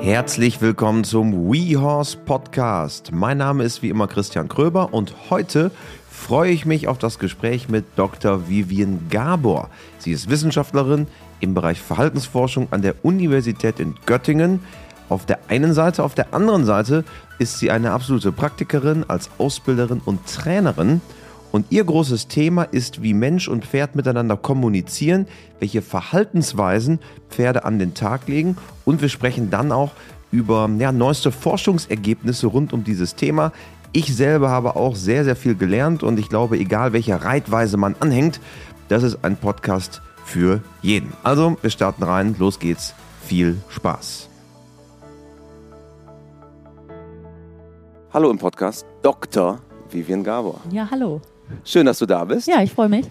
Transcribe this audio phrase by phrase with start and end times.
[0.00, 3.12] Herzlich willkommen zum WeHorse Podcast.
[3.12, 5.70] Mein Name ist wie immer Christian Kröber und heute
[6.10, 8.48] freue ich mich auf das Gespräch mit Dr.
[8.48, 9.70] Vivian Gabor.
[9.98, 11.06] Sie ist Wissenschaftlerin
[11.40, 14.60] im Bereich Verhaltensforschung an der Universität in Göttingen.
[15.08, 17.04] Auf der einen Seite, auf der anderen Seite
[17.38, 21.00] ist sie eine absolute Praktikerin als Ausbilderin und Trainerin.
[21.56, 25.26] Und ihr großes Thema ist, wie Mensch und Pferd miteinander kommunizieren,
[25.58, 26.98] welche Verhaltensweisen
[27.30, 28.58] Pferde an den Tag legen.
[28.84, 29.92] Und wir sprechen dann auch
[30.30, 33.52] über ja, neueste Forschungsergebnisse rund um dieses Thema.
[33.92, 37.96] Ich selber habe auch sehr, sehr viel gelernt und ich glaube, egal welcher Reitweise man
[38.00, 38.38] anhängt,
[38.88, 41.14] das ist ein Podcast für jeden.
[41.22, 42.92] Also, wir starten rein, los geht's,
[43.24, 44.28] viel Spaß.
[48.12, 49.58] Hallo im Podcast, Dr.
[49.90, 50.60] Vivian Gabor.
[50.70, 51.22] Ja, hallo.
[51.64, 52.48] Schön, dass du da bist.
[52.48, 53.06] Ja, ich freue mich.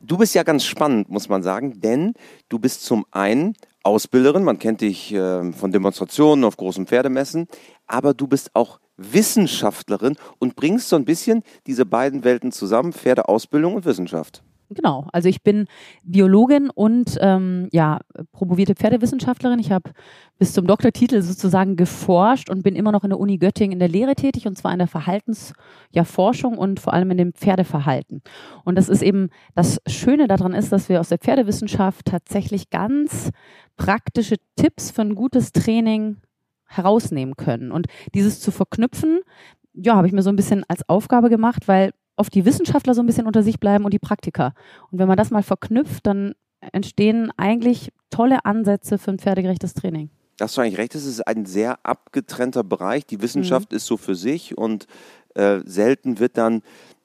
[0.00, 2.14] Du bist ja ganz spannend, muss man sagen, denn
[2.48, 7.46] du bist zum einen Ausbilderin, man kennt dich äh, von Demonstrationen auf großen Pferdemessen,
[7.86, 13.74] aber du bist auch Wissenschaftlerin und bringst so ein bisschen diese beiden Welten zusammen, Pferdeausbildung
[13.74, 14.42] und Wissenschaft.
[14.74, 15.66] Genau, also ich bin
[16.04, 18.00] Biologin und ähm, ja,
[18.32, 19.58] promovierte Pferdewissenschaftlerin.
[19.58, 19.90] Ich habe
[20.38, 23.88] bis zum Doktortitel sozusagen geforscht und bin immer noch in der Uni Göttingen in der
[23.88, 28.22] Lehre tätig und zwar in der Verhaltensforschung ja, und vor allem in dem Pferdeverhalten.
[28.64, 33.30] Und das ist eben das Schöne daran ist, dass wir aus der Pferdewissenschaft tatsächlich ganz
[33.76, 36.18] praktische Tipps für ein gutes Training
[36.66, 37.72] herausnehmen können.
[37.72, 39.20] Und dieses zu verknüpfen,
[39.74, 43.02] ja, habe ich mir so ein bisschen als Aufgabe gemacht, weil oft die Wissenschaftler so
[43.02, 44.54] ein bisschen unter sich bleiben und die Praktiker.
[44.90, 46.34] Und wenn man das mal verknüpft, dann
[46.72, 50.10] entstehen eigentlich tolle Ansätze für ein pferdegerechtes Training.
[50.36, 53.06] Da hast du eigentlich recht, es ist ein sehr abgetrennter Bereich.
[53.06, 53.76] Die Wissenschaft mhm.
[53.76, 54.86] ist so für sich und
[55.34, 56.62] äh, selten wird dann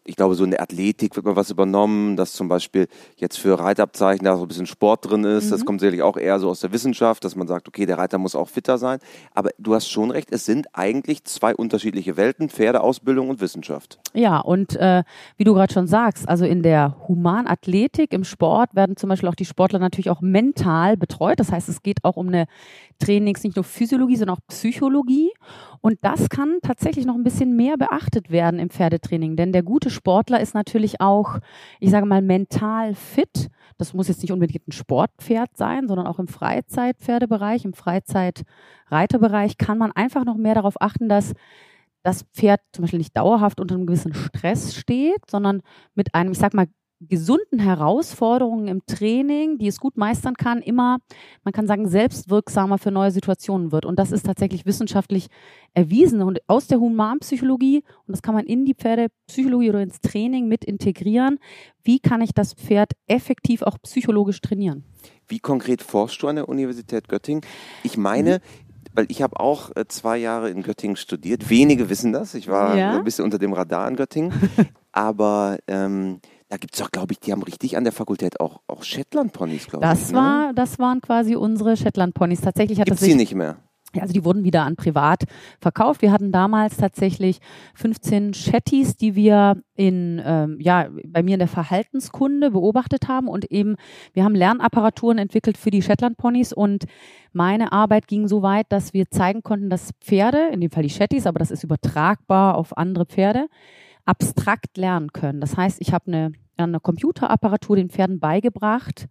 [0.07, 3.59] ich glaube, so in der Athletik wird mal was übernommen, dass zum Beispiel jetzt für
[3.59, 5.45] Reitabzeichen da so ein bisschen Sport drin ist.
[5.45, 5.49] Mhm.
[5.51, 8.17] Das kommt sicherlich auch eher so aus der Wissenschaft, dass man sagt, okay, der Reiter
[8.17, 8.99] muss auch fitter sein.
[9.33, 13.99] Aber du hast schon recht, es sind eigentlich zwei unterschiedliche Welten, Pferdeausbildung und Wissenschaft.
[14.13, 15.03] Ja, und äh,
[15.35, 19.35] wie du gerade schon sagst, also in der Humanathletik, im Sport werden zum Beispiel auch
[19.35, 21.39] die Sportler natürlich auch mental betreut.
[21.39, 22.45] Das heißt, es geht auch um eine
[22.99, 25.31] Trainings, nicht nur Physiologie, sondern auch Psychologie.
[25.81, 29.89] Und das kann tatsächlich noch ein bisschen mehr beachtet werden im Pferdetraining, denn der gute
[29.97, 31.39] Sportler ist natürlich auch,
[31.79, 33.49] ich sage mal, mental fit.
[33.77, 39.77] Das muss jetzt nicht unbedingt ein Sportpferd sein, sondern auch im Freizeitpferdebereich, im Freizeitreiterbereich kann
[39.77, 41.33] man einfach noch mehr darauf achten, dass
[42.03, 45.61] das Pferd zum Beispiel nicht dauerhaft unter einem gewissen Stress steht, sondern
[45.93, 46.67] mit einem, ich sag mal,
[46.99, 50.97] gesunden Herausforderungen im Training, die es gut meistern kann, immer,
[51.43, 53.85] man kann sagen, selbstwirksamer für neue Situationen wird.
[53.85, 55.27] Und das ist tatsächlich wissenschaftlich
[55.73, 60.47] erwiesen und aus der Humanpsychologie, und das kann man in die Pferdepsychologie oder ins Training
[60.47, 61.39] mit integrieren.
[61.83, 64.83] Wie kann ich das Pferd effektiv auch psychologisch trainieren?
[65.27, 67.41] Wie konkret forschst du an der Universität Göttingen?
[67.83, 71.51] Ich meine, mhm weil ich habe auch äh, zwei Jahre in Göttingen studiert.
[71.51, 72.33] Wenige wissen das.
[72.33, 72.97] Ich war ja.
[72.97, 74.33] ein bisschen unter dem Radar in Göttingen.
[74.91, 76.19] Aber ähm,
[76.49, 79.67] da gibt es doch, glaube ich, die haben richtig an der Fakultät auch, auch Shetland-Ponys,
[79.67, 79.89] glaube ich.
[80.47, 80.53] ne?
[80.55, 82.41] das waren quasi unsere Shetland-Ponys.
[82.41, 83.57] Tatsächlich hat Gibt's das sie nicht mehr.
[84.01, 85.23] Also die wurden wieder an privat
[85.59, 86.01] verkauft.
[86.01, 87.39] Wir hatten damals tatsächlich
[87.75, 93.45] 15 Shetties, die wir in, ähm, ja, bei mir in der Verhaltenskunde beobachtet haben und
[93.45, 93.75] eben,
[94.13, 96.85] wir haben Lernapparaturen entwickelt für die Shetland-Ponys und
[97.31, 100.89] meine Arbeit ging so weit, dass wir zeigen konnten, dass Pferde, in dem Fall die
[100.89, 103.47] Shetties, aber das ist übertragbar auf andere Pferde,
[104.07, 105.41] abstrakt lernen können.
[105.41, 109.07] Das heißt, ich habe eine, eine Computerapparatur den Pferden beigebracht,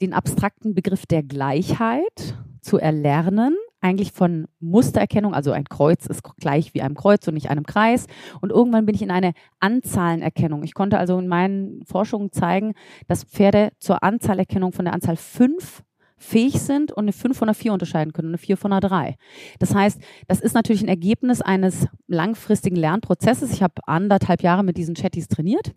[0.00, 6.74] den abstrakten Begriff der Gleichheit zu erlernen, eigentlich von Mustererkennung, also ein Kreuz ist gleich
[6.74, 8.06] wie einem Kreuz und nicht einem Kreis.
[8.40, 10.62] Und irgendwann bin ich in eine Anzahlenerkennung.
[10.62, 12.74] Ich konnte also in meinen Forschungen zeigen,
[13.08, 15.82] dass Pferde zur Anzahlerkennung von der Anzahl fünf
[16.20, 18.80] fähig sind und eine 5 von einer 4 unterscheiden können und eine 4 von einer
[18.80, 19.16] 3.
[19.58, 23.52] Das heißt, das ist natürlich ein Ergebnis eines langfristigen Lernprozesses.
[23.52, 25.72] Ich habe anderthalb Jahre mit diesen Chatties trainiert.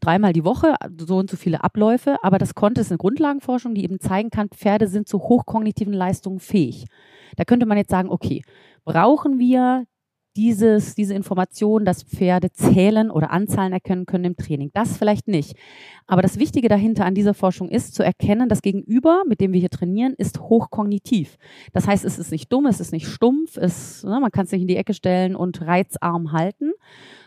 [0.00, 3.84] Dreimal die Woche, so und so viele Abläufe, aber das konnte es eine Grundlagenforschung, die
[3.84, 6.86] eben zeigen kann, Pferde sind zu hochkognitiven Leistungen fähig.
[7.36, 8.42] Da könnte man jetzt sagen, okay,
[8.84, 9.84] brauchen wir
[10.38, 14.70] dieses, diese Information, dass Pferde zählen oder Anzahlen erkennen können im Training.
[14.72, 15.56] Das vielleicht nicht.
[16.06, 19.58] Aber das Wichtige dahinter an dieser Forschung ist zu erkennen, das Gegenüber, mit dem wir
[19.58, 21.38] hier trainieren, ist hochkognitiv.
[21.72, 24.52] Das heißt, es ist nicht dumm, es ist nicht stumpf, es, ne, man kann es
[24.52, 26.70] nicht in die Ecke stellen und reizarm halten,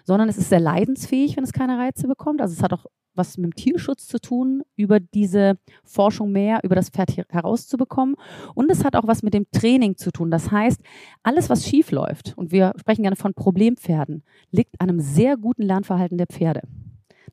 [0.04, 2.42] sondern es ist sehr leidensfähig, wenn es keine Reize bekommt.
[2.42, 6.76] Also es hat auch was mit dem Tierschutz zu tun, über diese Forschung mehr über
[6.76, 8.16] das Pferd herauszubekommen.
[8.56, 10.32] Und es hat auch was mit dem Training zu tun.
[10.32, 10.82] Das heißt,
[11.24, 15.64] alles, was schief läuft, und wir sprechen gerne von Problempferden, liegt an einem sehr guten
[15.64, 16.62] Lernverhalten der Pferde.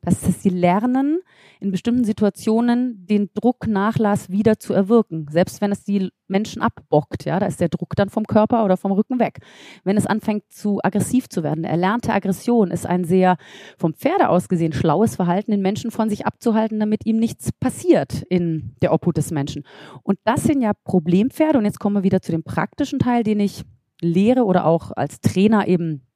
[0.01, 1.19] Dass sie lernen,
[1.59, 7.39] in bestimmten Situationen den Drucknachlass wieder zu erwirken, selbst wenn es die Menschen abbockt, ja,
[7.39, 9.39] da ist der Druck dann vom Körper oder vom Rücken weg.
[9.83, 13.37] Wenn es anfängt zu aggressiv zu werden, erlernte Aggression ist ein sehr
[13.77, 18.21] vom Pferde aus gesehen schlaues Verhalten, den Menschen von sich abzuhalten, damit ihm nichts passiert
[18.29, 19.63] in der Obhut des Menschen.
[20.03, 23.39] Und das sind ja Problempferde und jetzt kommen wir wieder zu dem praktischen Teil, den
[23.39, 23.63] ich
[24.01, 26.08] lehre oder auch als Trainer eben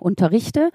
[0.00, 0.70] unterrichte.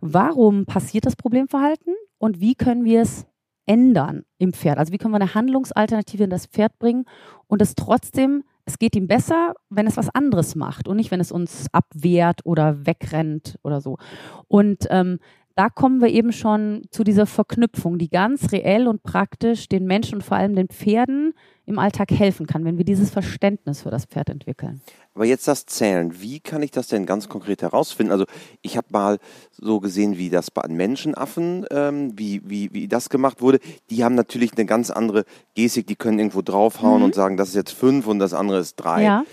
[0.00, 3.26] Warum passiert das Problemverhalten und wie können wir es
[3.66, 4.78] ändern im Pferd?
[4.78, 7.04] Also wie können wir eine Handlungsalternative in das Pferd bringen
[7.46, 11.20] und es trotzdem, es geht ihm besser, wenn es was anderes macht und nicht, wenn
[11.20, 13.98] es uns abwehrt oder wegrennt oder so.
[14.48, 15.18] Und ähm,
[15.56, 20.16] da kommen wir eben schon zu dieser Verknüpfung, die ganz reell und praktisch den Menschen
[20.16, 21.32] und vor allem den Pferden
[21.64, 24.82] im Alltag helfen kann, wenn wir dieses Verständnis für das Pferd entwickeln.
[25.14, 28.12] Aber jetzt das Zählen, wie kann ich das denn ganz konkret herausfinden?
[28.12, 28.26] Also
[28.60, 29.18] ich habe mal
[29.50, 33.58] so gesehen, wie das bei Menschenaffen, ähm, wie, wie, wie das gemacht wurde.
[33.88, 35.24] Die haben natürlich eine ganz andere
[35.54, 37.06] Gestik, die können irgendwo draufhauen mhm.
[37.06, 39.04] und sagen, das ist jetzt fünf und das andere ist drei.
[39.04, 39.24] Ja.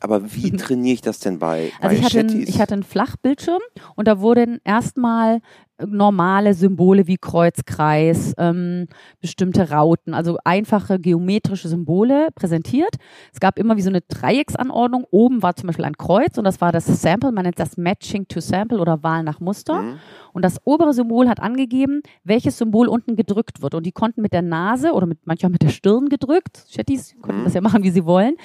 [0.00, 2.82] Aber wie trainiere ich das denn bei, also bei ich hatte, einen, ich hatte einen
[2.82, 3.62] Flachbildschirm
[3.96, 5.40] und da wurden erstmal
[5.86, 8.86] normale Symbole wie Kreuz, Kreis, ähm,
[9.20, 12.96] bestimmte Rauten, also einfache geometrische Symbole präsentiert.
[13.32, 15.04] Es gab immer wie so eine Dreiecksanordnung.
[15.10, 18.26] Oben war zum Beispiel ein Kreuz und das war das Sample, man nennt das Matching
[18.26, 19.82] to Sample oder Wahl nach Muster.
[19.82, 19.98] Mhm.
[20.32, 23.74] Und das obere Symbol hat angegeben, welches Symbol unten gedrückt wird.
[23.74, 27.40] Und die konnten mit der Nase oder mit, manchmal mit der Stirn gedrückt, Chattis konnten
[27.40, 27.44] mhm.
[27.44, 28.36] das ja machen, wie sie wollen,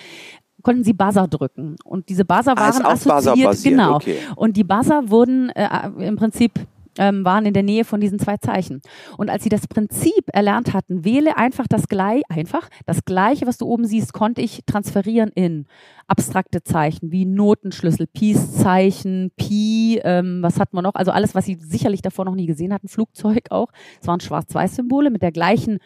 [0.64, 1.76] konnten sie Buzzer drücken.
[1.84, 3.96] Und diese Buzzer ah, waren ah, assoziiert, genau.
[3.96, 4.18] Okay.
[4.36, 6.54] Und die Buzzer wurden äh, im Prinzip
[6.98, 8.82] ähm, waren in der Nähe von diesen zwei Zeichen.
[9.18, 13.58] Und als sie das Prinzip erlernt hatten, wähle einfach das gleiche, einfach das gleiche, was
[13.58, 15.66] du oben siehst, konnte ich transferieren in
[16.08, 20.96] abstrakte Zeichen wie Notenschlüssel, Peace-Zeichen, Pi, ähm, was hat man noch?
[20.96, 23.70] Also alles, was sie sicherlich davor noch nie gesehen hatten, Flugzeug auch.
[24.02, 25.80] Es waren Schwarz-Weiß-Symbole mit der gleichen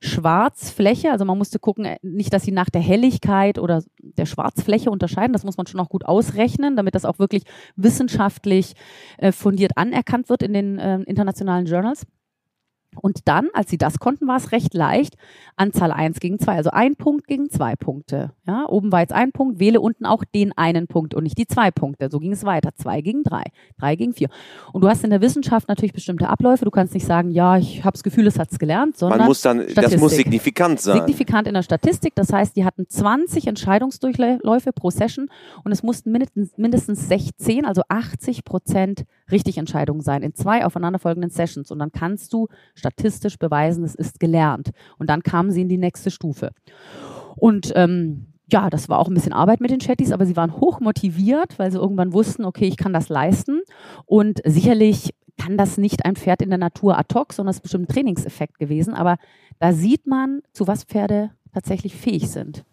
[0.00, 1.10] Schwarzfläche.
[1.10, 5.32] Also man musste gucken, äh, nicht, dass sie nach der Helligkeit oder der Schwarzfläche unterscheiden.
[5.32, 7.44] Das muss man schon auch gut ausrechnen, damit das auch wirklich
[7.76, 8.74] wissenschaftlich
[9.18, 12.06] äh, fundiert anerkannt wird in den äh, internationalen Journals.
[13.00, 15.16] Und dann, als sie das konnten, war es recht leicht.
[15.56, 18.32] Anzahl 1 gegen 2, also ein Punkt gegen zwei Punkte.
[18.46, 21.46] Ja, oben war jetzt ein Punkt, wähle unten auch den einen Punkt und nicht die
[21.46, 22.08] zwei Punkte.
[22.10, 22.70] So ging es weiter.
[22.74, 23.42] Zwei gegen drei,
[23.78, 24.28] drei gegen vier.
[24.72, 26.64] Und du hast in der Wissenschaft natürlich bestimmte Abläufe.
[26.64, 29.18] Du kannst nicht sagen, ja, ich habe das Gefühl, es hat es gelernt, sondern.
[29.18, 29.84] Man muss dann, Statistik.
[29.84, 30.98] das muss signifikant sein.
[30.98, 32.14] Signifikant in der Statistik.
[32.14, 35.28] Das heißt, die hatten 20 Entscheidungsdurchläufe pro Session
[35.64, 41.30] und es mussten mindestens, mindestens 16, also 80 Prozent richtig Entscheidungen sein in zwei aufeinanderfolgenden
[41.30, 41.70] Sessions.
[41.70, 42.48] Und dann kannst du
[42.88, 44.70] statistisch beweisen, es ist gelernt.
[44.98, 46.50] Und dann kamen sie in die nächste Stufe.
[47.36, 50.56] Und ähm, ja, das war auch ein bisschen Arbeit mit den Chatties, aber sie waren
[50.56, 53.60] hoch motiviert, weil sie irgendwann wussten, okay, ich kann das leisten.
[54.06, 57.62] Und sicherlich kann das nicht ein Pferd in der Natur ad hoc, sondern es ist
[57.62, 58.94] bestimmt ein Trainingseffekt gewesen.
[58.94, 59.18] Aber
[59.58, 62.64] da sieht man, zu was Pferde tatsächlich fähig sind.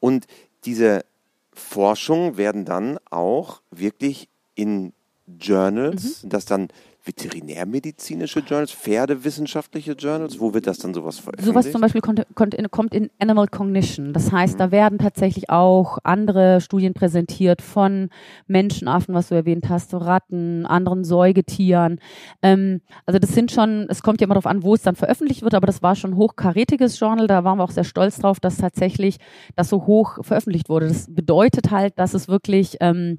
[0.00, 0.26] Und
[0.64, 1.04] diese
[1.52, 4.92] Forschungen werden dann auch wirklich in
[5.38, 6.28] Journals, mhm.
[6.30, 6.68] das dann
[7.04, 10.38] veterinärmedizinische Journals, pferdewissenschaftliche Journals?
[10.38, 11.46] Wo wird das dann sowas veröffentlicht?
[11.46, 14.12] Sowas zum Beispiel kommt, kommt, in, kommt in Animal Cognition.
[14.12, 14.58] Das heißt, mhm.
[14.58, 18.08] da werden tatsächlich auch andere Studien präsentiert von
[18.46, 21.98] Menschenaffen, was du erwähnt hast, Ratten, anderen Säugetieren.
[22.40, 25.42] Ähm, also das sind schon, es kommt ja immer darauf an, wo es dann veröffentlicht
[25.42, 27.26] wird, aber das war schon ein hochkarätiges Journal.
[27.26, 29.18] Da waren wir auch sehr stolz drauf, dass tatsächlich
[29.56, 30.86] das so hoch veröffentlicht wurde.
[30.86, 33.18] Das bedeutet halt, dass es wirklich ähm,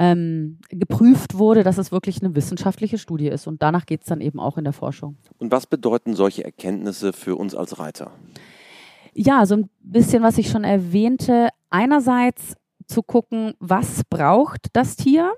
[0.00, 3.46] ähm, geprüft wurde, dass es wirklich eine wissenschaftliche Studie ist.
[3.46, 5.18] Und danach geht es dann eben auch in der Forschung.
[5.38, 8.10] Und was bedeuten solche Erkenntnisse für uns als Reiter?
[9.12, 11.50] Ja, so ein bisschen, was ich schon erwähnte.
[11.68, 12.54] Einerseits
[12.86, 15.34] zu gucken, was braucht das Tier?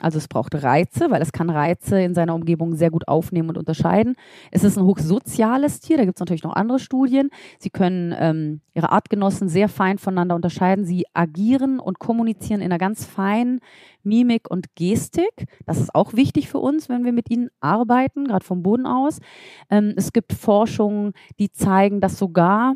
[0.00, 3.58] Also es braucht Reize, weil es kann Reize in seiner Umgebung sehr gut aufnehmen und
[3.58, 4.14] unterscheiden.
[4.50, 7.30] Es ist ein hochsoziales Tier, da gibt es natürlich noch andere Studien.
[7.58, 10.84] Sie können ähm, ihre Artgenossen sehr fein voneinander unterscheiden.
[10.84, 13.60] Sie agieren und kommunizieren in einer ganz feinen
[14.02, 15.46] Mimik und Gestik.
[15.66, 19.18] Das ist auch wichtig für uns, wenn wir mit ihnen arbeiten, gerade vom Boden aus.
[19.70, 22.74] Ähm, es gibt Forschungen, die zeigen, dass sogar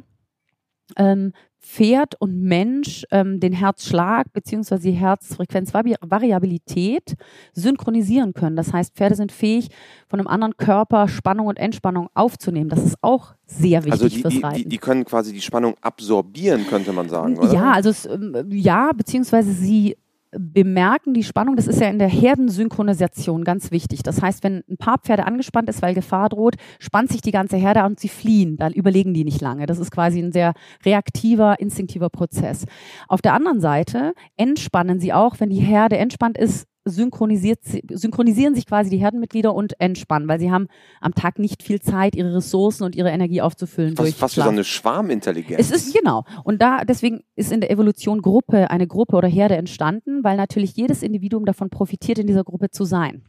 [0.96, 4.78] ähm, Pferd und Mensch ähm, den Herzschlag bzw.
[4.78, 7.14] die Herzfrequenzvariabilität
[7.52, 8.56] synchronisieren können.
[8.56, 9.68] Das heißt, Pferde sind fähig,
[10.08, 12.68] von einem anderen Körper Spannung und Entspannung aufzunehmen.
[12.68, 14.56] Das ist auch sehr wichtig also die, fürs Reiten.
[14.56, 17.52] Die, die, können quasi die Spannung absorbieren, könnte man sagen, oder?
[17.52, 19.96] Ja, also es, ähm, ja, beziehungsweise sie
[20.36, 24.02] bemerken die Spannung, das ist ja in der Herdensynchronisation ganz wichtig.
[24.02, 27.56] Das heißt, wenn ein paar Pferde angespannt ist, weil Gefahr droht, spannt sich die ganze
[27.56, 28.56] Herde und sie fliehen.
[28.56, 29.66] Dann überlegen die nicht lange.
[29.66, 32.64] Das ist quasi ein sehr reaktiver, instinktiver Prozess.
[33.08, 37.60] Auf der anderen Seite entspannen sie auch, wenn die Herde entspannt ist, synchronisiert,
[37.90, 40.68] synchronisieren sich quasi die Herdenmitglieder und entspannen, weil sie haben
[41.00, 43.96] am Tag nicht viel Zeit, ihre Ressourcen und ihre Energie aufzufüllen.
[43.96, 45.60] Fast, durch fast wie so eine Schwarmintelligenz.
[45.60, 46.24] Es ist genau.
[46.44, 50.74] Und da deswegen ist in der Evolution Gruppe, eine Gruppe oder Herde entstanden, weil natürlich
[50.74, 53.22] jedes Individuum davon profitiert, in dieser Gruppe zu sein.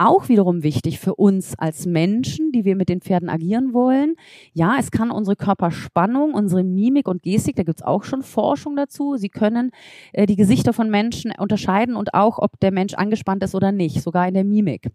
[0.00, 4.14] Auch wiederum wichtig für uns als Menschen, die wir mit den Pferden agieren wollen.
[4.52, 9.16] Ja, es kann unsere Körperspannung, unsere Mimik und Gestik, da gibt's auch schon Forschung dazu.
[9.16, 9.72] Sie können
[10.12, 14.00] äh, die Gesichter von Menschen unterscheiden und auch, ob der Mensch angespannt ist oder nicht,
[14.00, 14.88] sogar in der Mimik.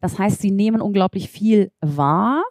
[0.00, 2.42] Das heißt, sie nehmen unglaublich viel wahr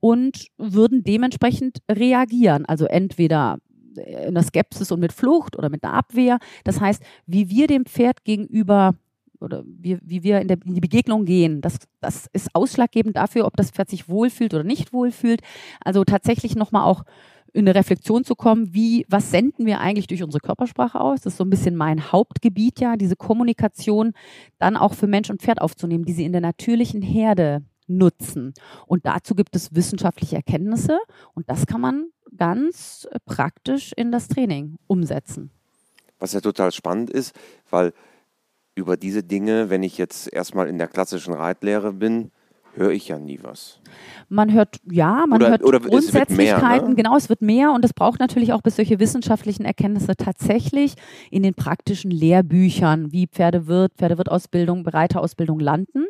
[0.00, 2.64] und würden dementsprechend reagieren.
[2.64, 3.58] Also entweder
[3.96, 6.38] in der Skepsis und mit Flucht oder mit einer Abwehr.
[6.64, 8.94] Das heißt, wie wir dem Pferd gegenüber
[9.42, 13.46] oder wie, wie wir in, der, in die Begegnung gehen, das, das ist ausschlaggebend dafür,
[13.46, 15.42] ob das Pferd sich wohlfühlt oder nicht wohlfühlt.
[15.80, 17.04] Also tatsächlich nochmal auch
[17.52, 21.20] in eine Reflexion zu kommen, wie, was senden wir eigentlich durch unsere Körpersprache aus?
[21.20, 24.12] Das ist so ein bisschen mein Hauptgebiet, ja, diese Kommunikation
[24.58, 28.54] dann auch für Mensch und Pferd aufzunehmen, die sie in der natürlichen Herde nutzen.
[28.86, 30.98] Und dazu gibt es wissenschaftliche Erkenntnisse
[31.34, 32.06] und das kann man
[32.36, 35.50] ganz praktisch in das Training umsetzen.
[36.18, 37.34] Was ja total spannend ist,
[37.68, 37.92] weil
[38.74, 42.30] über diese Dinge, wenn ich jetzt erstmal in der klassischen Reitlehre bin,
[42.74, 43.80] höre ich ja nie was.
[44.28, 46.94] Man hört, ja, man Oder- hört oder Grundsätzlichkeiten, mehr, ne?
[46.94, 50.94] genau, es wird mehr und es braucht natürlich auch bis solche wissenschaftlichen Erkenntnisse tatsächlich
[51.30, 56.06] in den praktischen Lehrbüchern, wie Pferdewirt, Pferdewirtausbildung, Bereiterausbildung landen.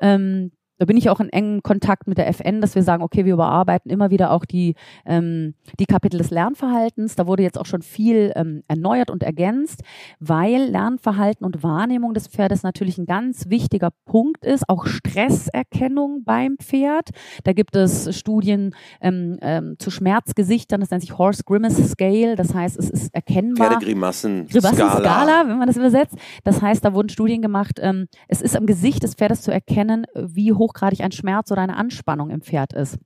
[0.00, 3.26] Ähm, da bin ich auch in engem Kontakt mit der FN, dass wir sagen, okay,
[3.26, 7.16] wir überarbeiten immer wieder auch die, ähm, die Kapitel des Lernverhaltens.
[7.16, 9.82] Da wurde jetzt auch schon viel ähm, erneuert und ergänzt,
[10.20, 14.70] weil Lernverhalten und Wahrnehmung des Pferdes natürlich ein ganz wichtiger Punkt ist.
[14.70, 17.10] Auch Stresserkennung beim Pferd.
[17.44, 22.36] Da gibt es Studien ähm, ähm, zu Schmerzgesichtern, das nennt sich Horse Grimace Scale.
[22.36, 23.72] Das heißt, es ist erkennbar.
[23.72, 24.98] Pferdegrimassen, Grimassen Skala.
[24.98, 26.16] Skala, wenn man das übersetzt.
[26.44, 30.06] Das heißt, da wurden Studien gemacht, ähm, es ist am Gesicht des Pferdes zu erkennen,
[30.14, 32.98] wie hochgradig ein Schmerz oder eine Anspannung im Pferd ist.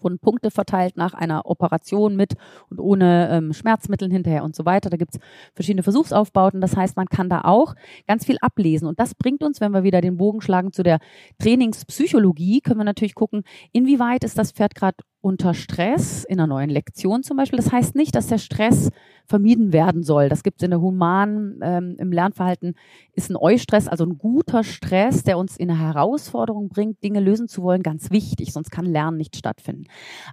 [0.00, 2.34] Wurden Punkte verteilt nach einer Operation mit
[2.68, 4.90] und ohne ähm, Schmerzmitteln hinterher und so weiter.
[4.90, 5.18] Da gibt's
[5.54, 6.60] verschiedene Versuchsaufbauten.
[6.60, 7.74] Das heißt, man kann da auch
[8.06, 8.86] ganz viel ablesen.
[8.86, 10.98] Und das bringt uns, wenn wir wieder den Bogen schlagen zu der
[11.38, 16.68] Trainingspsychologie, können wir natürlich gucken, inwieweit ist das Pferd gerade unter Stress in einer neuen
[16.68, 17.56] Lektion zum Beispiel.
[17.56, 18.90] Das heißt nicht, dass der Stress
[19.24, 20.28] vermieden werden soll.
[20.28, 22.74] Das gibt es in der humanen, ähm, im Lernverhalten,
[23.14, 27.48] ist ein Eustress, also ein guter Stress, der uns in eine Herausforderung bringt, Dinge lösen
[27.48, 29.84] zu wollen, ganz wichtig, sonst kann Lernen nicht stattfinden.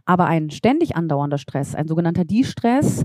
[0.03, 3.03] Aber ein ständig andauernder Stress, ein sogenannter Die-Stress,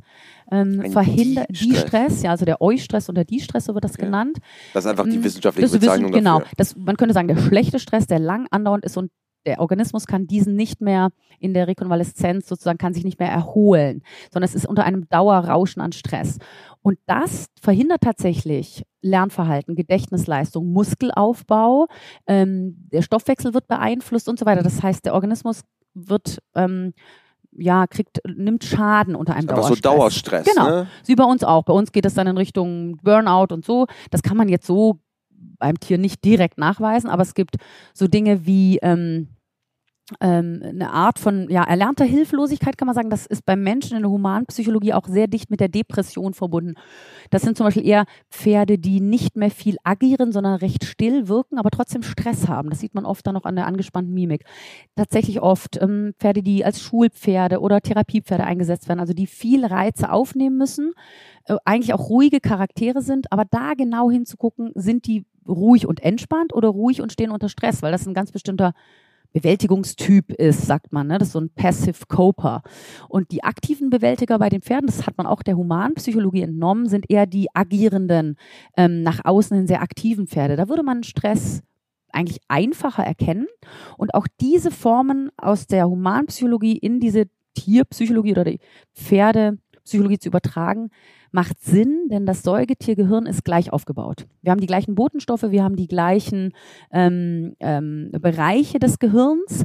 [0.51, 1.47] ähm, verhindert.
[1.51, 4.07] Die-Stress, ja, also der Eustress und der Die-Stress, so wird das Ja.
[4.07, 4.39] genannt.
[4.75, 6.53] Das ist einfach die Mm, wissenschaftliche Das wissen- Bezeichnung genau, dafür.
[6.57, 9.13] das, man könnte sagen, der schlechte Stress, der lang andauernd ist und
[9.47, 14.03] der Organismus kann diesen nicht mehr in der Rekonvaleszenz sozusagen, kann sich nicht mehr erholen,
[14.33, 16.39] sondern es ist unter einem Dauerrauschen an Stress.
[16.83, 21.87] Und das verhindert tatsächlich Lernverhalten, Gedächtnisleistung, Muskelaufbau,
[22.27, 24.63] ähm, der Stoffwechsel wird beeinflusst und so weiter.
[24.63, 25.63] Das heißt, der Organismus
[25.95, 26.93] wird, ähm,
[27.53, 30.45] ja, kriegt, nimmt Schaden unter einem Aber so Dauerstress.
[30.45, 30.55] Dauerstress.
[30.55, 30.69] Genau.
[30.69, 30.87] Ne?
[31.07, 31.63] Wie bei uns auch.
[31.65, 33.87] Bei uns geht es dann in Richtung Burnout und so.
[34.11, 34.99] Das kann man jetzt so
[35.59, 37.57] beim Tier nicht direkt nachweisen, aber es gibt
[37.95, 39.29] so Dinge wie ähm,
[40.21, 43.11] ähm, eine Art von ja, erlernter Hilflosigkeit, kann man sagen.
[43.11, 46.75] Das ist beim Menschen in der Humanpsychologie auch sehr dicht mit der Depression verbunden.
[47.31, 51.59] Das sind zum Beispiel eher Pferde, die nicht mehr viel agieren, sondern recht still wirken,
[51.59, 52.71] aber trotzdem Stress haben.
[52.71, 54.45] Das sieht man oft dann noch an der angespannten Mimik.
[54.95, 60.13] Tatsächlich oft ähm, Pferde, die als Schulpferde oder Therapiepferde eingesetzt werden, also die viel Reize
[60.13, 60.93] aufnehmen müssen,
[61.47, 66.55] äh, eigentlich auch ruhige Charaktere sind, aber da genau hinzugucken, sind die ruhig und entspannt
[66.55, 68.73] oder ruhig und stehen unter Stress, weil das ein ganz bestimmter
[69.33, 71.07] Bewältigungstyp ist, sagt man.
[71.09, 71.19] Ne?
[71.19, 72.63] Das ist so ein Passive Coper.
[73.09, 77.11] Und die aktiven Bewältiger bei den Pferden, das hat man auch der Humanpsychologie entnommen, sind
[77.11, 78.37] eher die agierenden,
[78.77, 80.57] ähm, nach außen hin sehr aktiven Pferde.
[80.57, 81.63] Da würde man Stress
[82.13, 83.47] eigentlich einfacher erkennen
[83.99, 88.61] und auch diese Formen aus der Humanpsychologie in diese Tierpsychologie oder die
[89.87, 90.91] Pferdepsychologie zu übertragen,
[91.33, 94.27] macht Sinn, denn das Säugetiergehirn ist gleich aufgebaut.
[94.43, 96.53] Wir haben die gleichen Botenstoffe, wir haben die gleichen
[96.91, 99.65] ähm, ähm, Bereiche des Gehirns,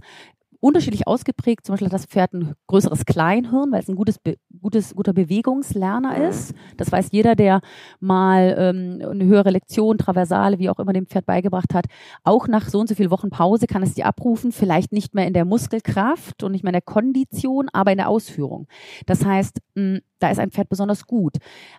[0.61, 1.65] unterschiedlich ausgeprägt.
[1.65, 5.11] Zum Beispiel hat das Pferd ein größeres Kleinhirn, weil es ein gutes, Be gutes, guter
[5.11, 6.53] Bewegungslerner ist.
[6.77, 7.61] Das weiß jeder, der
[7.99, 11.85] mal ähm, eine höhere Lektion, Traversale, wie auch immer dem Pferd beigebracht hat.
[12.23, 15.27] Auch nach so und so vielen Wochen Pause kann es die abrufen, vielleicht nicht mehr
[15.27, 18.67] in der Muskelkraft und nicht mehr in der Kondition, aber in der Ausführung.
[19.07, 21.37] Das heißt, mh, da ist ein Pferd besonders gut.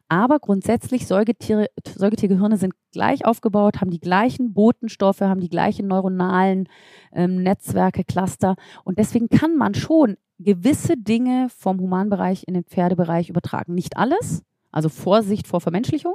[0.08, 6.68] Aber grundsätzlich Säugetiere, Säugetiergehirne sind gleich aufgebaut, haben die gleichen Botenstoffe, haben die gleichen neuronalen
[7.12, 8.56] ähm, Netzwerke, Cluster.
[8.84, 13.74] Und deswegen kann man schon gewisse Dinge vom Humanbereich in den Pferdebereich übertragen.
[13.74, 16.14] Nicht alles, also Vorsicht vor Vermenschlichung,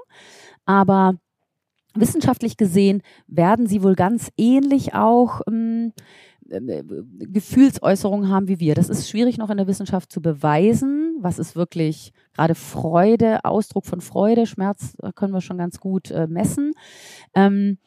[0.66, 1.16] aber
[1.94, 5.94] wissenschaftlich gesehen werden sie wohl ganz ähnlich auch ähm,
[6.50, 6.84] äh,
[7.20, 8.76] Gefühlsäußerungen haben wie wir.
[8.76, 11.16] Das ist schwierig noch in der Wissenschaft zu beweisen.
[11.20, 16.12] Was ist wirklich gerade Freude, Ausdruck von Freude, Schmerz äh, können wir schon ganz gut
[16.12, 16.74] äh, messen.
[17.34, 17.78] Ähm,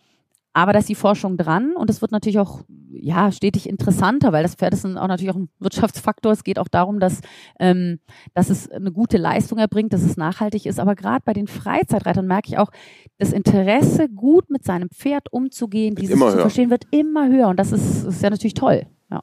[0.52, 4.42] aber da ist die Forschung dran und es wird natürlich auch ja stetig interessanter, weil
[4.42, 6.32] das Pferd ist auch natürlich auch ein Wirtschaftsfaktor.
[6.32, 7.20] Es geht auch darum, dass,
[7.60, 8.00] ähm,
[8.34, 10.80] dass es eine gute Leistung erbringt, dass es nachhaltig ist.
[10.80, 12.70] Aber gerade bei den Freizeitreitern merke ich auch,
[13.18, 16.40] das Interesse, gut mit seinem Pferd umzugehen, Wird dieses zu höher.
[16.40, 17.48] verstehen, wird immer höher.
[17.48, 18.86] Und das ist, ist ja natürlich toll.
[19.10, 19.22] Ja.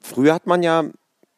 [0.00, 0.84] Früher hat man ja,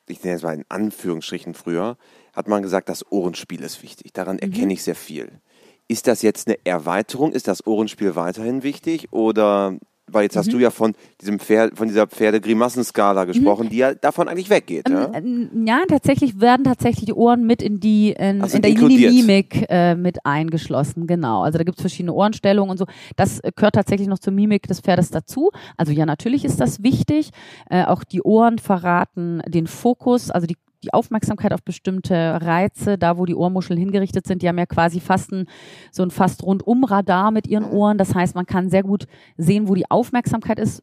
[0.08, 1.96] ich nenne es mal in Anführungsstrichen früher,
[2.32, 4.12] hat man gesagt, das Ohrenspiel ist wichtig.
[4.12, 5.40] Daran erkenne ich sehr viel.
[5.88, 7.32] Ist das jetzt eine Erweiterung?
[7.32, 9.12] Ist das Ohrenspiel weiterhin wichtig?
[9.12, 9.78] Oder,
[10.08, 14.28] weil jetzt hast du ja von diesem Pferd, von dieser Pferde-Grimassenskala gesprochen, die ja davon
[14.28, 14.88] eigentlich weggeht.
[14.88, 15.12] Ja?
[15.14, 19.12] Ähm, Ja, tatsächlich werden tatsächlich die Ohren mit in die in, Ach, in der inkludiert.
[19.12, 21.42] Mimik äh, mit eingeschlossen, genau.
[21.42, 22.86] Also da gibt es verschiedene Ohrenstellungen und so.
[23.16, 25.50] Das äh, gehört tatsächlich noch zur Mimik des Pferdes dazu.
[25.76, 27.30] Also ja, natürlich ist das wichtig.
[27.70, 33.18] Äh, auch die Ohren verraten den Fokus, also die die Aufmerksamkeit auf bestimmte Reize, da
[33.18, 35.46] wo die Ohrmuscheln hingerichtet sind, die haben ja quasi fast ein,
[35.90, 37.98] so ein fast rundum Radar mit ihren Ohren.
[37.98, 39.06] Das heißt, man kann sehr gut
[39.36, 40.82] sehen, wo die Aufmerksamkeit ist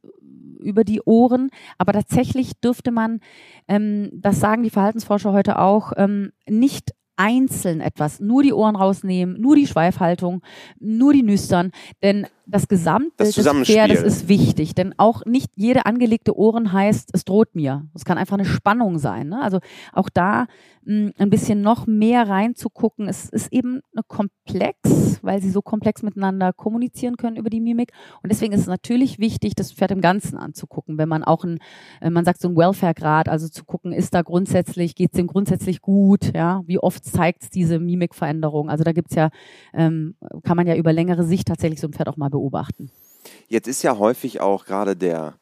[0.59, 1.49] über die Ohren.
[1.77, 3.19] Aber tatsächlich dürfte man,
[3.67, 9.39] ähm, das sagen die Verhaltensforscher heute auch, ähm, nicht einzeln etwas, nur die Ohren rausnehmen,
[9.39, 10.41] nur die Schweifhaltung,
[10.79, 11.71] nur die Nüstern,
[12.01, 13.67] denn das Gesamtbild Das des.
[13.67, 17.85] Pferdes ist wichtig, denn auch nicht jede angelegte Ohren heißt, es droht mir.
[17.93, 19.29] Es kann einfach eine Spannung sein.
[19.29, 19.41] Ne?
[19.41, 19.59] Also
[19.93, 20.47] auch da
[20.85, 23.07] mh, ein bisschen noch mehr reinzugucken.
[23.07, 27.91] Es ist eben eine komplex, weil sie so komplex miteinander kommunizieren können über die Mimik.
[28.21, 31.59] Und deswegen ist es natürlich wichtig, das Pferd im Ganzen anzugucken, wenn man auch ein,
[32.01, 35.81] man sagt so ein Welfare-Grad, also zu gucken, ist da grundsätzlich, geht es dem grundsätzlich
[35.81, 38.69] gut, ja, wie oft zeigt es diese Mimikveränderung.
[38.69, 39.29] Also da gibt's ja,
[39.73, 42.91] ähm, kann man ja über längere Sicht tatsächlich so ein Pferd auch mal beobachten.
[43.47, 45.35] Jetzt ist ja häufig auch gerade der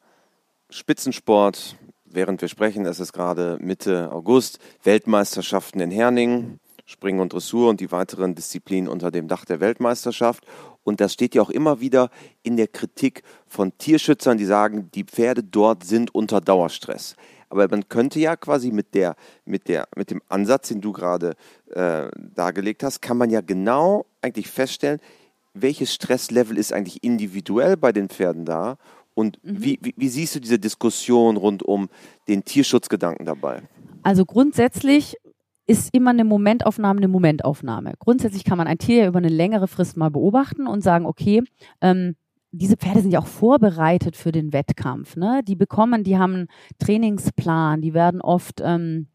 [0.70, 7.70] Spitzensport, während wir sprechen, es ist gerade Mitte August, Weltmeisterschaften in Herning, Springen und Dressur
[7.70, 10.44] und die weiteren Disziplinen unter dem Dach der Weltmeisterschaft.
[10.84, 12.10] Und das steht ja auch immer wieder
[12.42, 17.16] in der Kritik von Tierschützern, die sagen, die Pferde dort sind unter Dauerstress.
[17.48, 19.14] Aber man könnte ja quasi mit, der,
[19.44, 21.34] mit, der, mit dem Ansatz, den du gerade
[21.70, 25.00] äh, dargelegt hast, kann man ja genau eigentlich feststellen,
[25.54, 28.78] welches Stresslevel ist eigentlich individuell bei den Pferden da
[29.14, 31.88] und wie, wie, wie siehst du diese Diskussion rund um
[32.28, 33.62] den Tierschutzgedanken dabei?
[34.02, 35.16] Also grundsätzlich
[35.66, 37.94] ist immer eine Momentaufnahme eine Momentaufnahme.
[37.98, 41.42] Grundsätzlich kann man ein Tier ja über eine längere Frist mal beobachten und sagen, okay,
[41.80, 42.16] ähm,
[42.50, 45.16] diese Pferde sind ja auch vorbereitet für den Wettkampf.
[45.16, 45.42] Ne?
[45.46, 49.06] Die bekommen, die haben einen Trainingsplan, die werden oft ähm,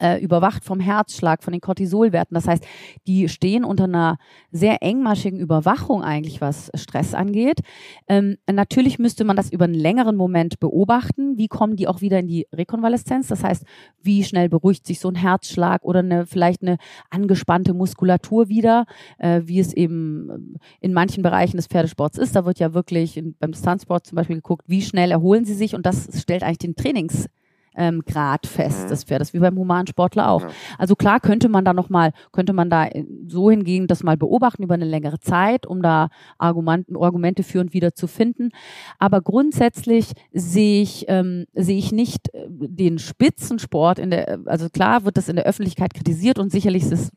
[0.00, 2.34] äh, überwacht vom Herzschlag, von den Cortisolwerten.
[2.34, 2.66] Das heißt,
[3.06, 4.18] die stehen unter einer
[4.50, 7.60] sehr engmaschigen Überwachung eigentlich, was Stress angeht.
[8.08, 11.38] Ähm, natürlich müsste man das über einen längeren Moment beobachten.
[11.38, 13.28] Wie kommen die auch wieder in die Rekonvaleszenz?
[13.28, 13.64] Das heißt,
[14.02, 16.78] wie schnell beruhigt sich so ein Herzschlag oder eine, vielleicht eine
[17.10, 18.86] angespannte Muskulatur wieder,
[19.18, 22.34] äh, wie es eben in manchen Bereichen des Pferdesports ist.
[22.34, 25.76] Da wird ja wirklich in, beim Distanzsport zum Beispiel geguckt, wie schnell erholen sie sich
[25.76, 27.28] und das stellt eigentlich den Trainings
[27.76, 30.42] ähm, Grad fest des Pferdes, wie beim humanen Sportler auch.
[30.78, 34.16] Also klar könnte man da noch mal, könnte man da äh, so hingehen, das mal
[34.16, 36.08] beobachten über eine längere Zeit, um da
[36.38, 38.50] Argumenten, Argumente für und wieder zu finden.
[38.98, 45.04] Aber grundsätzlich sehe ich, ähm, sehe ich nicht äh, den Spitzensport in der, also klar
[45.04, 47.12] wird das in der Öffentlichkeit kritisiert und sicherlich ist es äh,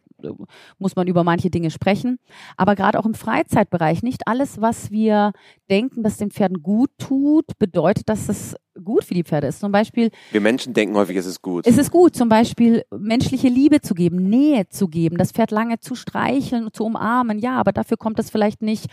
[0.78, 2.20] muss man über manche Dinge sprechen.
[2.58, 5.34] Aber gerade auch im Freizeitbereich, nicht alles, was wir
[5.70, 9.60] denken, dass den Pferden gut tut, bedeutet, dass es gut für die Pferde ist.
[9.60, 11.68] Zum Beispiel Wir Menschen denken häufig, es ist gut.
[11.68, 15.80] es ist gut, zum Beispiel menschliche Liebe zu geben, Nähe zu geben, das Pferd lange
[15.80, 17.40] zu streicheln und zu umarmen.
[17.40, 18.88] Ja, aber dafür kommt es vielleicht nicht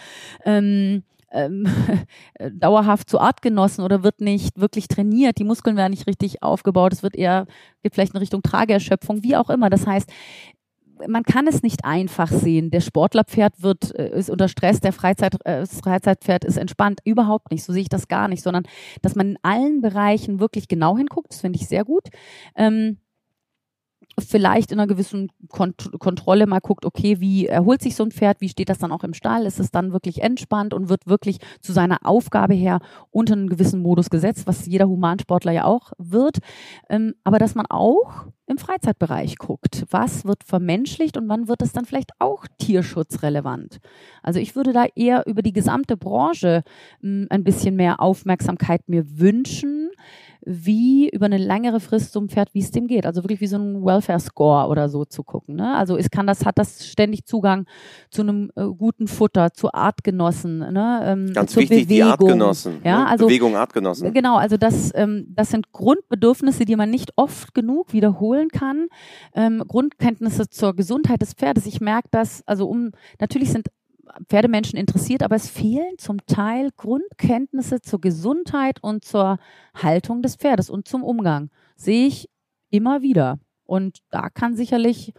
[0.45, 1.67] ähm, ähm,
[2.53, 5.39] dauerhaft zu Artgenossen oder wird nicht wirklich trainiert.
[5.39, 6.93] Die Muskeln werden nicht richtig aufgebaut.
[6.93, 7.47] Es wird eher,
[7.83, 9.71] geht vielleicht in Richtung Trageerschöpfung, wie auch immer.
[9.71, 10.11] Das heißt,
[11.07, 12.71] man kann es nicht einfach sehen.
[12.71, 17.01] Der Sportlerpferd wird, äh, ist unter Stress, der Freizeit, äh, das Freizeitpferd ist entspannt.
[17.05, 17.65] Überhaupt nicht.
[17.65, 18.65] So sehe ich das gar nicht, sondern
[19.03, 21.33] dass man in allen Bereichen wirklich genau hinguckt.
[21.33, 22.09] Das finde ich sehr gut.
[22.57, 22.99] Ähm,
[24.19, 28.41] vielleicht in einer gewissen Kont Kontrolle mal guckt, okay, wie erholt sich so ein Pferd,
[28.41, 31.39] wie steht das dann auch im Stall, ist es dann wirklich entspannt und wird wirklich
[31.61, 36.39] zu seiner Aufgabe her unter einen gewissen Modus gesetzt, was jeder Humansportler ja auch wird,
[36.89, 41.73] ähm, aber dass man auch im Freizeitbereich guckt, was wird vermenschlicht und wann wird es
[41.73, 43.81] dann vielleicht auch tierschutzrelevant.
[44.23, 46.63] Also ich würde da eher über die gesamte Branche
[47.01, 49.91] mh, ein bisschen mehr Aufmerksamkeit mir wünschen,
[50.49, 53.05] wie über eine längere Frist so ein Pferd, wie es dem geht.
[53.05, 55.57] Also wirklich wie so ein Welfare Score oder so zu gucken.
[55.57, 55.75] Ne?
[55.75, 57.67] Also es kann das, hat das ständig Zugang
[58.11, 61.01] zu einem äh, guten Futter, zu Artgenossen, ne?
[61.05, 61.97] Ähm, Ganz wichtig, Bewegung.
[61.97, 62.79] die Artgenossen.
[62.85, 63.07] Ja, ne?
[63.09, 64.15] also, Bewegung, Artgenossen.
[64.15, 68.87] Genau, also das, ähm, das sind Grundbedürfnisse, die man nicht oft genug wiederholen kann.
[69.35, 71.67] Ähm, Grundkenntnisse zur Gesundheit des Pferdes.
[71.67, 73.67] Ich merke das, also um, natürlich sind
[74.29, 79.39] Pferdemenschen interessiert, aber es fehlen zum Teil Grundkenntnisse zur Gesundheit und zur
[79.75, 81.51] Haltung des Pferdes und zum Umgang.
[81.77, 82.29] Sehe ich
[82.71, 83.39] immer wieder.
[83.67, 85.13] Und da kann sicherlich,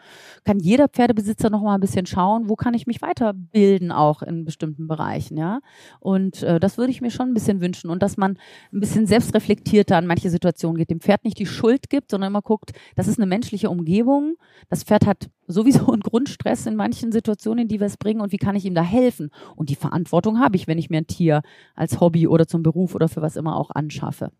[0.43, 4.45] kann jeder Pferdebesitzer noch mal ein bisschen schauen, wo kann ich mich weiterbilden, auch in
[4.45, 5.59] bestimmten Bereichen, ja.
[5.99, 7.89] Und äh, das würde ich mir schon ein bisschen wünschen.
[7.89, 8.37] Und dass man
[8.71, 12.41] ein bisschen selbstreflektierter an manche Situationen geht, dem Pferd nicht die Schuld gibt, sondern immer
[12.41, 14.35] guckt, das ist eine menschliche Umgebung.
[14.69, 18.21] Das Pferd hat sowieso einen Grundstress in manchen Situationen, in die wir es bringen.
[18.21, 19.29] Und wie kann ich ihm da helfen?
[19.55, 21.41] Und die Verantwortung habe ich, wenn ich mir ein Tier
[21.75, 24.31] als Hobby oder zum Beruf oder für was immer auch anschaffe.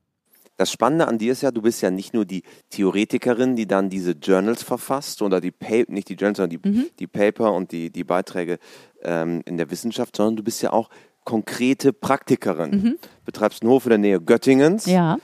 [0.57, 3.89] Das Spannende an dir ist ja, du bist ja nicht nur die Theoretikerin, die dann
[3.89, 6.85] diese Journals verfasst oder die pa nicht die Journals, sondern die, mhm.
[6.99, 8.57] die Paper und die, die Beiträge
[9.03, 10.89] ähm, in der Wissenschaft, sondern du bist ja auch
[11.23, 12.71] konkrete Praktikerin.
[12.71, 12.97] Mhm.
[13.25, 14.85] Betreibst einen Hof in der Nähe Göttingens.
[14.85, 15.17] Ja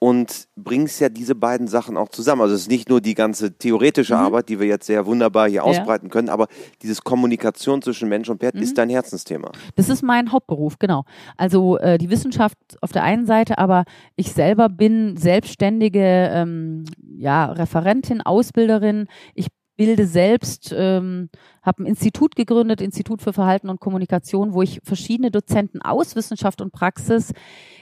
[0.00, 2.42] und bringst ja diese beiden Sachen auch zusammen.
[2.42, 4.20] Also es ist nicht nur die ganze theoretische mhm.
[4.20, 6.10] Arbeit, die wir jetzt sehr wunderbar hier ausbreiten ja.
[6.10, 6.46] können, aber
[6.82, 8.62] dieses Kommunikation zwischen Mensch und Pferd mhm.
[8.62, 9.50] ist dein Herzensthema.
[9.74, 11.04] Das ist mein Hauptberuf, genau.
[11.36, 13.84] Also äh, die Wissenschaft auf der einen Seite, aber
[14.14, 16.84] ich selber bin selbstständige ähm,
[17.16, 19.08] ja, Referentin, Ausbilderin.
[19.34, 21.30] Ich bilde selbst, ähm,
[21.68, 26.60] habe ein Institut gegründet, Institut für Verhalten und Kommunikation, wo ich verschiedene Dozenten aus Wissenschaft
[26.60, 27.32] und Praxis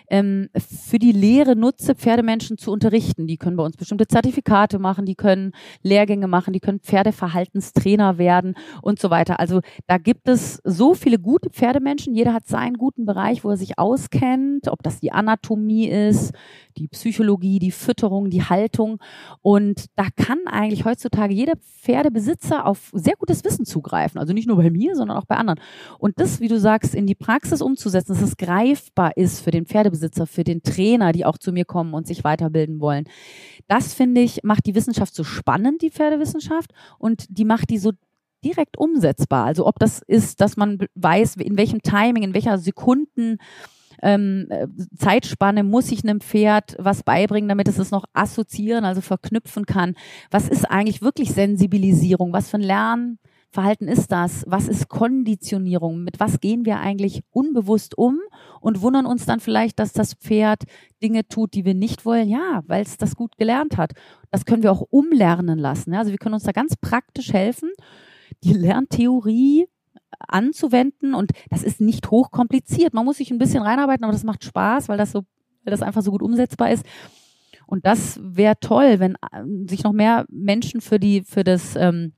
[0.08, 3.26] ähm, für die Lehre nutze, Pferdemenschen zu unterrichten.
[3.26, 8.54] Die können bei uns bestimmte Zertifikate machen, die können Lehrgänge machen, die können Pferdeverhaltenstrainer werden
[8.82, 9.40] und so weiter.
[9.40, 12.14] Also da gibt es so viele gute Pferdemenschen.
[12.14, 16.32] Jeder hat seinen guten Bereich, wo er sich auskennt, ob das die Anatomie ist,
[16.76, 18.98] die Psychologie, die Fütterung, die Haltung.
[19.42, 23.75] Und da kann eigentlich heutzutage jeder Pferdebesitzer auf sehr gutes Wissen zugreifen.
[24.18, 25.60] Also nicht nur bei mir, sondern auch bei anderen.
[25.98, 29.66] Und das, wie du sagst, in die Praxis umzusetzen, dass es greifbar ist für den
[29.66, 33.04] Pferdebesitzer, für den Trainer, die auch zu mir kommen und sich weiterbilden wollen.
[33.68, 37.92] Das finde ich, macht die Wissenschaft so spannend, die Pferdewissenschaft, und die macht die so
[38.44, 39.44] direkt umsetzbar.
[39.44, 43.38] Also ob das ist, dass man weiß, in welchem Timing, in welcher Sekunden
[44.02, 49.00] ähm, äh, Zeitspanne muss ich einem Pferd was beibringen, damit es es noch assoziieren, also
[49.00, 49.94] verknüpfen kann.
[50.30, 52.32] Was ist eigentlich wirklich Sensibilisierung?
[52.32, 53.18] Was für ein Lernen?
[53.50, 54.44] Verhalten ist das?
[54.46, 56.02] Was ist Konditionierung?
[56.04, 58.18] Mit was gehen wir eigentlich unbewusst um
[58.60, 60.64] und wundern uns dann vielleicht, dass das Pferd
[61.02, 62.28] Dinge tut, die wir nicht wollen?
[62.28, 63.92] Ja, weil es das gut gelernt hat.
[64.30, 65.94] Das können wir auch umlernen lassen.
[65.94, 67.70] Also wir können uns da ganz praktisch helfen,
[68.44, 69.66] die Lerntheorie
[70.18, 72.94] anzuwenden und das ist nicht hochkompliziert.
[72.94, 75.22] Man muss sich ein bisschen reinarbeiten, aber das macht Spaß, weil das so,
[75.64, 76.84] weil das einfach so gut umsetzbar ist.
[77.66, 82.12] Und das wäre toll, wenn äh, sich noch mehr Menschen für die, für das ähm,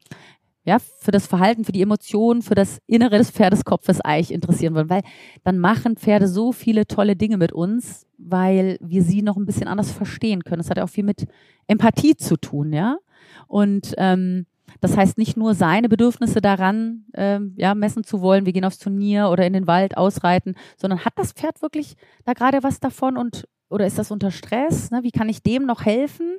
[0.68, 4.90] ja, für das Verhalten, für die Emotionen, für das Innere des Pferdeskopfes eigentlich interessieren wollen,
[4.90, 5.00] weil
[5.42, 9.66] dann machen Pferde so viele tolle Dinge mit uns, weil wir sie noch ein bisschen
[9.66, 10.58] anders verstehen können.
[10.58, 11.26] Das hat ja auch viel mit
[11.68, 12.98] Empathie zu tun, ja.
[13.46, 14.44] Und ähm,
[14.82, 18.78] das heißt nicht nur seine Bedürfnisse daran ähm, ja, messen zu wollen, wir gehen aufs
[18.78, 21.94] Turnier oder in den Wald ausreiten, sondern hat das Pferd wirklich
[22.26, 24.90] da gerade was davon und oder ist das unter Stress?
[24.90, 25.02] Ne?
[25.02, 26.36] Wie kann ich dem noch helfen?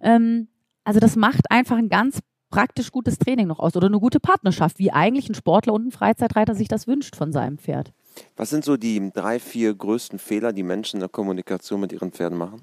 [0.00, 0.48] Ähm,
[0.84, 2.20] also das macht einfach ein ganz
[2.50, 5.92] praktisch gutes Training noch aus oder eine gute Partnerschaft, wie eigentlich ein Sportler und ein
[5.92, 7.92] Freizeitreiter sich das wünscht von seinem Pferd.
[8.36, 12.10] Was sind so die drei, vier größten Fehler, die Menschen in der Kommunikation mit ihren
[12.10, 12.60] Pferden machen?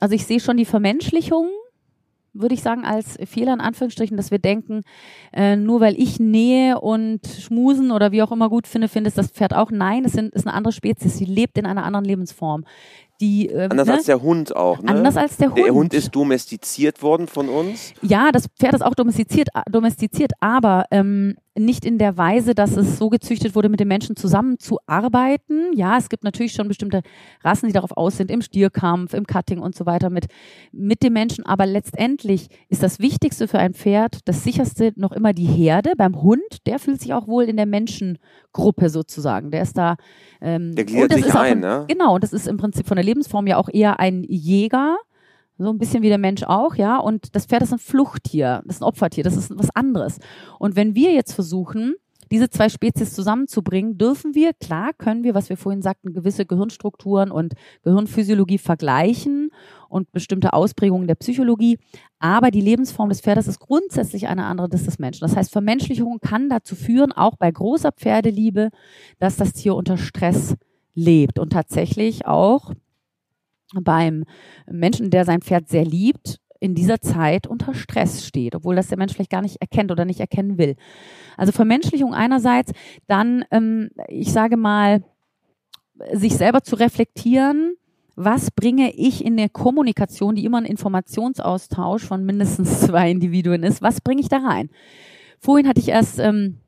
[0.00, 1.48] Also ich sehe schon die Vermenschlichung,
[2.34, 4.82] würde ich sagen, als Fehler in Anführungsstrichen, dass wir denken,
[5.32, 9.30] äh, nur weil ich Nähe und Schmusen oder wie auch immer gut finde, findet das
[9.30, 9.70] Pferd auch.
[9.70, 12.64] Nein, es sind, ist eine andere Spezies, sie lebt in einer anderen Lebensform
[13.20, 13.48] die.
[13.48, 13.94] Äh, anders ne?
[13.94, 14.90] als der Hund auch, ne?
[14.90, 15.58] Anders als der Hund.
[15.58, 17.92] Der Hund ist domestiziert worden von uns.
[18.02, 22.98] Ja, das Pferd ist auch domestiziert, domestiziert aber ähm, nicht in der Weise, dass es
[22.98, 25.72] so gezüchtet wurde, mit den Menschen zusammenzuarbeiten.
[25.74, 27.02] Ja, es gibt natürlich schon bestimmte
[27.42, 30.26] Rassen, die darauf aus sind, im Stierkampf, im Cutting und so weiter mit,
[30.72, 31.46] mit den Menschen.
[31.46, 35.92] Aber letztendlich ist das Wichtigste für ein Pferd, das sicherste noch immer die Herde.
[35.96, 39.50] Beim Hund, der fühlt sich auch wohl in der Menschengruppe sozusagen.
[39.50, 39.96] Der ist da.
[40.40, 41.84] Ähm, der gliedert sich ein, ein, ne?
[41.88, 44.96] Genau, und das ist im Prinzip von der Lebensform ja auch eher ein Jäger
[45.58, 46.98] so ein bisschen wie der Mensch auch, ja.
[46.98, 50.18] Und das Pferd ist ein Fluchttier, das ist ein Opfertier, das ist was anderes.
[50.58, 51.94] Und wenn wir jetzt versuchen,
[52.32, 57.30] diese zwei Spezies zusammenzubringen, dürfen wir, klar können wir, was wir vorhin sagten, gewisse Gehirnstrukturen
[57.30, 59.50] und Gehirnphysiologie vergleichen
[59.88, 61.78] und bestimmte Ausprägungen der Psychologie.
[62.18, 65.20] Aber die Lebensform des Pferdes ist grundsätzlich eine andere als des Menschen.
[65.20, 68.70] Das heißt, Vermenschlichung kann dazu führen, auch bei großer Pferdeliebe,
[69.20, 70.56] dass das Tier unter Stress
[70.94, 72.72] lebt und tatsächlich auch
[73.74, 74.24] beim
[74.70, 78.98] Menschen, der sein Pferd sehr liebt, in dieser Zeit unter Stress steht, obwohl das der
[78.98, 80.76] Mensch vielleicht gar nicht erkennt oder nicht erkennen will.
[81.36, 82.72] Also Vermenschlichung einerseits,
[83.06, 85.04] dann, ähm, ich sage mal,
[86.12, 87.74] sich selber zu reflektieren,
[88.16, 93.82] was bringe ich in der Kommunikation, die immer ein Informationsaustausch von mindestens zwei Individuen ist,
[93.82, 94.70] was bringe ich da rein?
[95.38, 96.58] Vorhin hatte ich erst ähm,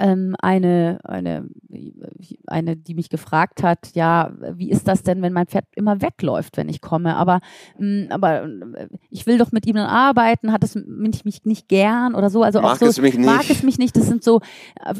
[0.00, 1.48] ähm, eine, eine,
[2.46, 6.56] eine, die mich gefragt hat, ja, wie ist das denn, wenn mein Pferd immer wegläuft,
[6.56, 7.16] wenn ich komme?
[7.16, 7.40] Aber,
[7.78, 11.44] mh, mm, aber äh, ich will doch mit ihm dann arbeiten, hat es mich, mich
[11.44, 12.42] nicht gern oder so.
[12.42, 13.26] Also mag auch so, es mich nicht.
[13.26, 13.96] mag es mich nicht.
[13.96, 14.40] Das sind so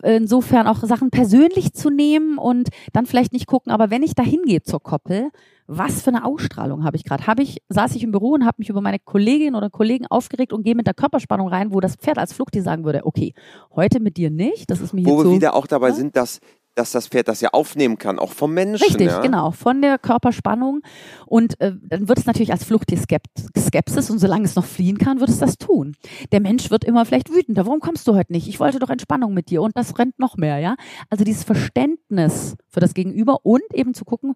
[0.03, 3.73] äh, insofern auch Sachen persönlich zu nehmen und dann vielleicht nicht gucken.
[3.73, 5.31] Aber wenn ich da hingehe zur Koppel,
[5.69, 7.27] was für eine Ausstrahlung habe ich gerade?
[7.27, 10.55] Habe ich, saß ich im Büro und habe mich über meine Kolleginnen oder Kollegen aufgeregt
[10.55, 13.35] und gehe mit der Körperspannung rein, wo das Pferd als Fluchtier sagen würde, okay,
[13.77, 15.95] heute mit dir nicht, das ist mir Wo wir zu, wieder auch dabei ja?
[15.95, 16.41] sind, dass
[16.79, 18.85] dass das Pferd das ja aufnehmen kann, auch vom Menschen.
[18.85, 19.21] Richtig, ja?
[19.21, 20.83] genau, von der Körperspannung.
[21.27, 25.19] Und äh, dann wird es natürlich als Fluchtier Skepsis und solange es noch fliehen kann,
[25.19, 25.97] wird es das tun.
[26.31, 27.67] Der Mensch wird immer vielleicht wütender.
[27.67, 28.47] Warum kommst du heute nicht?
[28.47, 30.77] Ich wollte doch Entspannung mit dir und das rennt noch mehr, ja.
[31.11, 34.35] Also dieses Verständnis für das Gegenüber und eben zu gucken,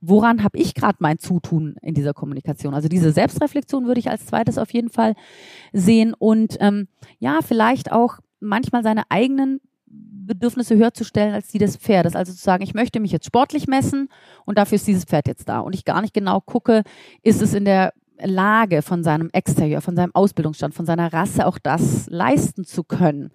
[0.00, 2.74] woran habe ich gerade mein Zutun in dieser Kommunikation?
[2.74, 5.14] Also diese Selbstreflexion würde ich als zweites auf jeden Fall
[5.72, 11.58] sehen und ähm, ja, vielleicht auch manchmal seine eigenen Bedürfnisse höher zu stellen als die
[11.58, 12.14] des Pferdes.
[12.14, 14.08] Also zu sagen, ich möchte mich jetzt sportlich messen
[14.46, 15.60] und dafür ist dieses Pferd jetzt da.
[15.60, 16.84] Und ich gar nicht genau gucke,
[17.22, 17.92] ist es in der
[18.24, 23.30] Lage von seinem Exterieur, von seinem Ausbildungsstand, von seiner Rasse auch das leisten zu können.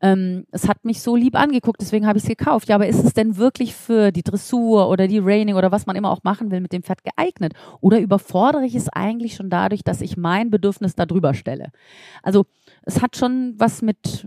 [0.00, 2.68] Ähm, es hat mich so lieb angeguckt, deswegen habe ich es gekauft.
[2.68, 5.96] Ja, aber ist es denn wirklich für die Dressur oder die Raining oder was man
[5.96, 7.54] immer auch machen will mit dem Pferd geeignet?
[7.80, 11.70] Oder überfordere ich es eigentlich schon dadurch, dass ich mein Bedürfnis darüber stelle?
[12.22, 12.46] Also
[12.82, 14.26] es hat schon was mit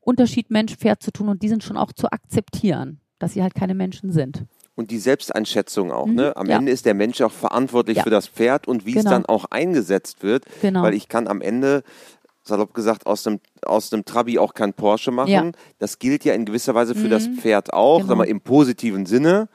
[0.00, 3.74] Unterschied Mensch-Pferd zu tun und die sind schon auch zu akzeptieren, dass sie halt keine
[3.74, 4.44] Menschen sind.
[4.74, 6.36] Und die Selbsteinschätzung auch, Mhm, ne?
[6.36, 6.56] Am ja.
[6.56, 8.02] Ende ist der Mensch auch verantwortlich Ja.
[8.04, 9.10] für das Pferd und wie es Genau.
[9.10, 10.44] dann auch eingesetzt wird.
[10.62, 10.82] Genau.
[10.82, 11.82] Weil ich kann am Ende,
[12.42, 15.30] salopp gesagt, aus dem, aus dem Trabi auch kein Porsche machen.
[15.30, 15.50] Ja.
[15.78, 17.10] Das gilt ja in gewisser Weise für Mhm.
[17.10, 18.08] das Pferd auch, Genau.
[18.08, 19.48] sag mal, im positiven Sinne,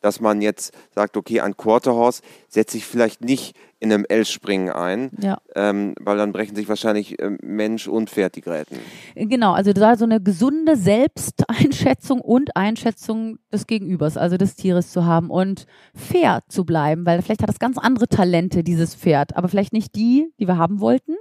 [0.00, 5.10] dass man jetzt sagt, okay, ein Quarterhorse setze ich vielleicht nicht in einem L-Springen ein,
[5.20, 5.38] Ja.
[5.54, 8.76] ähm, weil dann brechen sich wahrscheinlich ähm, Mensch und Pferd die Gräten.
[9.14, 15.04] Genau, also da so eine gesunde Selbsteinschätzung und Einschätzung des Gegenübers, also des Tieres zu
[15.04, 19.48] haben und fair zu bleiben, weil vielleicht hat es ganz andere Talente, dieses Pferd, aber
[19.48, 21.14] vielleicht nicht die, die wir haben wollten.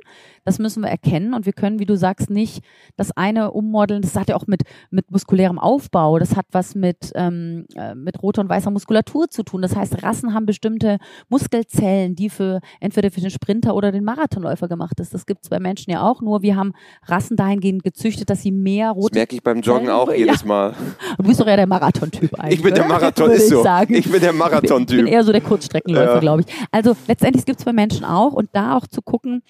[0.46, 2.64] Das müssen wir erkennen und wir können, wie du sagst, nicht
[2.96, 4.02] das eine ummodeln.
[4.02, 8.22] Das hat ja auch mit, mit muskulärem Aufbau, das hat was mit, ähm, äh, mit
[8.22, 9.62] roter und weißer Muskulatur zu tun.
[9.62, 10.98] Das heißt, Rassen haben bestimmte
[11.30, 15.14] Muskelzellen, die für entweder für den Sprinter oder den Marathonläufer gemacht ist.
[15.14, 16.74] Das gibt es bei Menschen ja auch, nur wir haben
[17.06, 20.16] Rassen dahingehend gezüchtet, dass sie mehr Das rote merke ich beim Joggen auch ja.
[20.16, 20.74] jedes Mal.
[21.18, 22.60] Du bist doch eher der Marathontyp eigentlich.
[22.60, 22.86] Ich bin der?
[22.88, 23.64] Marathon, ist ich so.
[23.64, 23.94] Sagen.
[23.94, 24.98] Ich bin der Ich Marathon-Typ.
[24.98, 26.20] bin eher so der Kurzstreckenläufer, Ja.
[26.20, 26.48] glaube ich.
[26.72, 29.42] Also letztendlich gibt es bei Menschen auch und da auch zu gucken,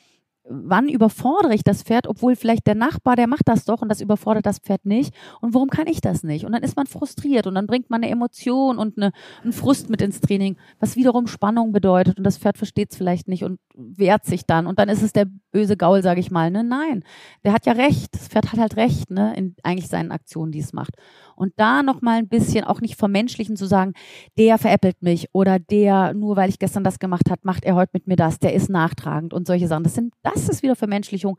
[0.45, 4.01] wann überfordere ich das Pferd, obwohl vielleicht der Nachbar, der macht das doch und das
[4.01, 5.13] überfordert das Pferd nicht.
[5.41, 6.45] Und warum kann ich das nicht?
[6.45, 9.11] Und dann ist man frustriert und dann bringt man eine Emotion und eine,
[9.43, 13.27] einen Frust mit ins Training, was wiederum Spannung bedeutet und das Pferd versteht es vielleicht
[13.27, 14.67] nicht und wehrt sich dann.
[14.67, 16.51] Und dann ist es der böse Gaul, sage ich mal.
[16.51, 16.65] Ne?
[16.65, 17.05] Nein,
[17.45, 18.13] der hat ja recht.
[18.13, 19.33] Das Pferd hat halt recht ne?
[19.37, 20.95] in eigentlich seinen Aktionen, die es macht.
[21.35, 23.93] Und da nochmal ein bisschen auch nicht vermenschlichen zu sagen,
[24.37, 27.91] der veräppelt mich oder der, nur weil ich gestern das gemacht hat, macht er heute
[27.93, 29.83] mit mir das, der ist nachtragend und solche Sachen.
[29.83, 31.37] Das sind, das ist wieder Vermenschlichung,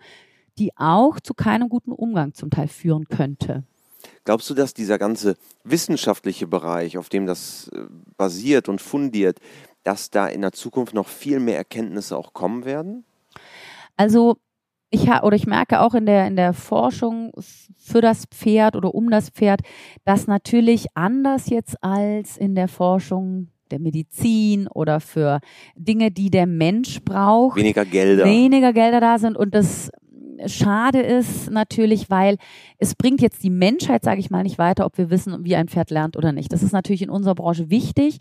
[0.59, 3.64] die auch zu keinem guten Umgang zum Teil führen könnte.
[4.24, 7.81] Glaubst du, dass dieser ganze wissenschaftliche Bereich, auf dem das äh,
[8.16, 9.38] basiert und fundiert,
[9.83, 13.05] dass da in der Zukunft noch viel mehr Erkenntnisse auch kommen werden?
[13.96, 14.37] Also
[14.90, 17.33] ich ha oder ich merke auch in der in der Forschung
[17.76, 19.61] für das Pferd oder um das Pferd,
[20.04, 25.40] dass natürlich anders jetzt als in der Forschung der Medizin oder für
[25.74, 28.24] Dinge, die der Mensch braucht, Weniger Gelder.
[28.24, 29.90] weniger Gelder da sind und das
[30.46, 32.37] schade ist natürlich, weil
[32.78, 35.68] es bringt jetzt die Menschheit, sage ich mal, nicht weiter, ob wir wissen, wie ein
[35.68, 36.52] Pferd lernt oder nicht.
[36.52, 38.18] Das ist natürlich in unserer Branche wichtig,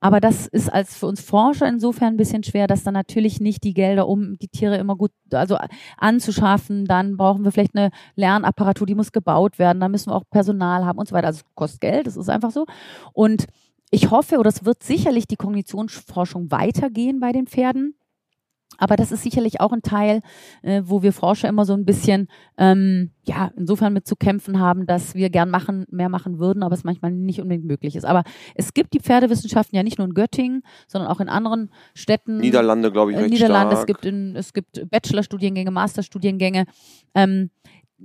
[0.00, 3.64] aber das ist als für uns Forscher insofern ein bisschen schwer, dass dann natürlich nicht
[3.64, 5.58] die Gelder, um die Tiere immer gut also
[5.98, 10.24] anzuschaffen, dann brauchen wir vielleicht eine Lernapparatur, die muss gebaut werden, dann müssen wir auch
[10.30, 11.28] Personal haben und so weiter.
[11.28, 12.66] Also kostet Geld, das ist einfach so.
[13.12, 13.46] Und
[13.90, 17.94] ich hoffe, oder es wird sicherlich die Kognitionsforschung weitergehen bei den Pferden.
[18.78, 20.20] Aber das ist sicherlich auch ein Teil,
[20.62, 24.86] äh, wo wir Forscher immer so ein bisschen, ähm, ja, insofern mit zu kämpfen haben,
[24.86, 28.04] dass wir gern machen, mehr machen würden, aber es manchmal nicht unbedingt möglich ist.
[28.04, 32.38] Aber es gibt die Pferdewissenschaften ja nicht nur in Göttingen, sondern auch in anderen Städten.
[32.38, 33.86] Niederlande, glaube ich, Äh, Niederlande, es stark.
[33.86, 36.66] gibt, in, es gibt Bachelorstudiengänge, Masterstudiengänge,
[37.14, 37.50] ähm,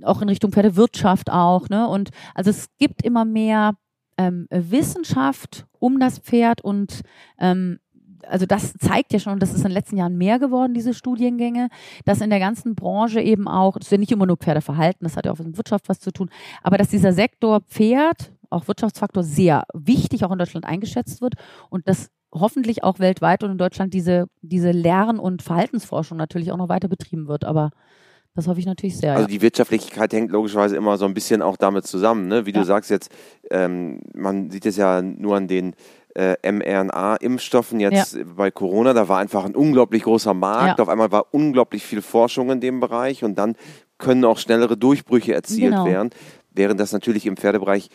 [0.02, 1.68] auch in Richtung Pferdewirtschaft auch.
[1.68, 1.86] Ne?
[1.86, 3.74] Und also es gibt immer mehr
[4.16, 7.00] ähm, Wissenschaft um das Pferd und
[7.38, 7.78] ähm,
[8.26, 11.68] also das zeigt ja schon, das ist in den letzten Jahren mehr geworden, diese Studiengänge,
[12.04, 15.16] dass in der ganzen Branche eben auch, das ist ja nicht immer nur Pferdeverhalten, das
[15.16, 16.30] hat ja auch mit Wirtschaft was zu tun,
[16.62, 21.34] aber dass dieser Sektor Pferd, auch Wirtschaftsfaktor, sehr wichtig auch in Deutschland eingeschätzt wird
[21.68, 26.56] und dass hoffentlich auch weltweit und in Deutschland diese, diese Lern- und Verhaltensforschung natürlich auch
[26.56, 27.44] noch weiter betrieben wird.
[27.44, 27.70] Aber
[28.34, 29.16] das hoffe ich natürlich sehr.
[29.16, 32.28] Also die Wirtschaftlichkeit hängt logischerweise immer so ein bisschen auch damit zusammen.
[32.28, 32.46] Ne?
[32.46, 32.60] Wie ja.
[32.60, 33.10] du sagst jetzt,
[33.50, 35.74] ähm, man sieht es ja nur an den
[36.20, 38.24] äh, mRNA-Impfstoffen jetzt ja.
[38.36, 40.78] bei Corona, da war einfach ein unglaublich großer Markt.
[40.78, 40.82] Ja.
[40.82, 43.56] Auf einmal war unglaublich viel Forschung in dem Bereich und dann
[43.96, 45.86] können auch schnellere Durchbrüche erzielt genau.
[45.86, 46.10] werden,
[46.50, 47.88] während das natürlich im Pferdebereich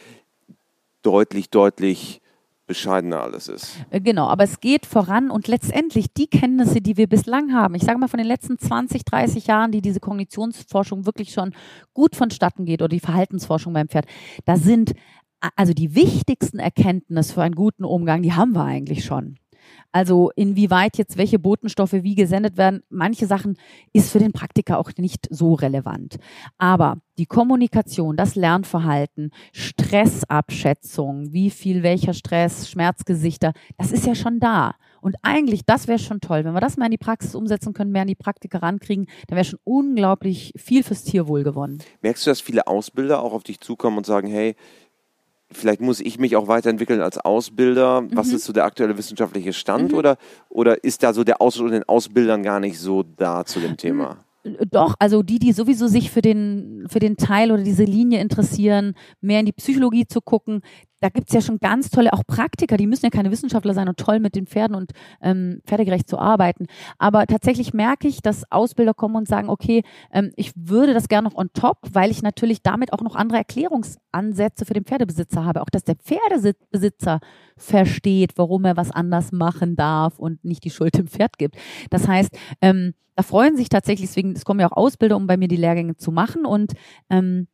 [1.03, 2.21] deutlich, deutlich
[2.65, 3.77] bescheidener alles ist.
[3.91, 7.83] Äh, genau, aber es geht voran und letztendlich die Kenntnisse, die wir bislang haben, ich
[7.83, 11.53] sage mal von den letzten 20, 30 Jahren, die diese Kognitionsforschung wirklich schon
[11.93, 14.07] gut vonstatten geht oder die Verhaltensforschung beim Pferd,
[14.45, 14.93] da sind
[15.55, 19.38] also die wichtigsten Erkenntnisse für einen guten Umgang, die haben wir eigentlich schon.
[19.91, 23.58] Also inwieweit jetzt welche Botenstoffe wie gesendet werden, manche Sachen
[23.93, 26.17] ist für den Praktiker auch nicht so relevant.
[26.58, 34.39] Aber die Kommunikation, das Lernverhalten, Stressabschätzung, wie viel welcher Stress, Schmerzgesichter, das ist ja schon
[34.39, 34.75] da.
[34.99, 36.43] Und eigentlich, das wäre schon toll.
[36.43, 39.36] Wenn wir das mal in die Praxis umsetzen können, mehr an die Praktiker rankriegen, dann
[39.36, 41.77] wäre schon unglaublich viel fürs Tierwohl gewonnen.
[42.01, 44.55] Merkst du, dass viele Ausbilder auch auf dich zukommen und sagen, hey,
[45.51, 48.01] vielleicht muss ich mich auch weiterentwickeln als Ausbilder.
[48.01, 48.10] Mhm.
[48.13, 49.97] Was ist so der aktuelle wissenschaftliche Stand mhm.
[49.97, 50.17] oder,
[50.49, 54.17] oder ist da so der Austausch den Ausbildern gar nicht so da zu dem Thema?
[54.69, 58.93] Doch, also die, die sowieso sich für den, für den Teil oder diese Linie interessieren,
[59.19, 60.62] mehr in die Psychologie zu gucken,
[61.05, 63.88] da gibt es ja schon ganz tolle, auch Praktiker, die müssen ja keine Wissenschaftler sein
[63.88, 66.67] und toll mit den Pferden und ähm, pferdegerecht zu arbeiten.
[66.97, 71.27] Aber tatsächlich merke ich, dass Ausbilder kommen und sagen, okay, ähm, ich würde das gerne
[71.27, 73.38] noch on top, weil ich natürlich damit auch noch andere
[74.15, 75.62] Erklärungsansätze für den Pferdebesitzer habe.
[75.62, 77.19] Auch dass der Pferdebesitzer
[77.58, 81.56] versteht, warum er was anders machen darf und nicht die Schuld dem Pferd gibt.
[81.89, 85.38] Das heißt, ähm, da freuen sich tatsächlich, deswegen, es kommen ja auch Ausbilder, um bei
[85.38, 86.73] mir die Lehrgänge zu machen und
[87.10, 87.47] ähm,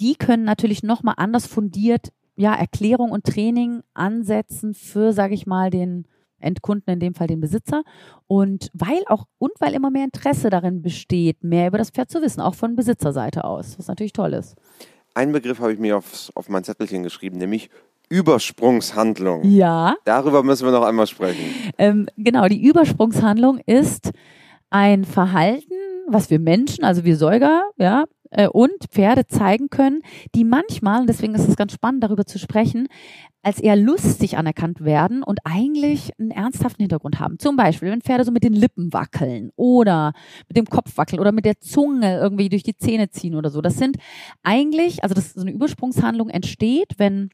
[0.00, 5.68] die können natürlich nochmal anders fundiert ja, Erklärung und Training ansetzen für, sage ich mal,
[5.68, 6.06] den
[6.38, 7.82] Endkunden, in dem Fall den Besitzer.
[8.26, 12.22] Und weil auch, und weil immer mehr Interesse darin besteht, mehr über das Pferd zu
[12.22, 14.56] wissen, auch von Besitzerseite aus, was natürlich toll ist.
[15.14, 17.68] Einen Begriff habe ich mir aufs, auf mein Zettelchen geschrieben, nämlich
[18.08, 19.44] Übersprungshandlung.
[19.44, 19.96] Ja.
[20.04, 21.72] Darüber müssen wir noch einmal sprechen.
[21.78, 24.10] Ähm, genau, die Übersprungshandlung ist
[24.70, 25.74] ein Verhalten,
[26.08, 30.02] was wir Menschen, also wir Säuger, ja, äh, und Pferde zeigen können,
[30.34, 32.88] die manchmal, deswegen ist es ganz spannend, darüber zu sprechen,
[33.42, 37.38] als eher lustig anerkannt werden und eigentlich einen ernsthaften Hintergrund haben.
[37.38, 40.12] Zum Beispiel, wenn Pferde so mit den Lippen wackeln oder
[40.48, 43.60] mit dem Kopf wackeln oder mit der Zunge irgendwie durch die Zähne ziehen oder so.
[43.60, 43.96] Das sind
[44.42, 47.30] eigentlich, also das so eine Übersprungshandlung entsteht, wenn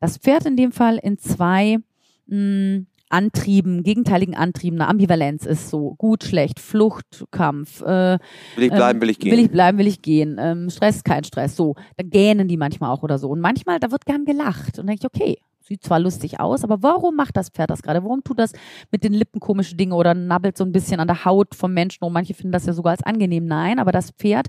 [0.00, 1.78] das Pferd in dem Fall in zwei
[2.26, 7.82] mh, hm, Antrieben, gegenteiligen Antrieben, eine Ambivalenz ist so gut, schlecht, Flucht, Kampf.
[7.82, 8.18] Äh,
[8.56, 9.32] will ich bleiben, will ich gehen.
[9.32, 10.38] Will ich bleiben, will ich gehen.
[10.40, 11.54] Ähm, Stress, kein Stress.
[11.54, 13.28] So, da gähnen die manchmal auch oder so.
[13.28, 14.78] Und manchmal, da wird gern gelacht.
[14.78, 18.02] Und denke ich, okay, sieht zwar lustig aus, aber warum macht das Pferd das gerade?
[18.02, 18.52] Warum tut das
[18.90, 22.04] mit den Lippen komische Dinge oder nabbelt so ein bisschen an der Haut vom Menschen?
[22.04, 23.44] Und manche finden das ja sogar als angenehm.
[23.44, 24.48] Nein, aber das Pferd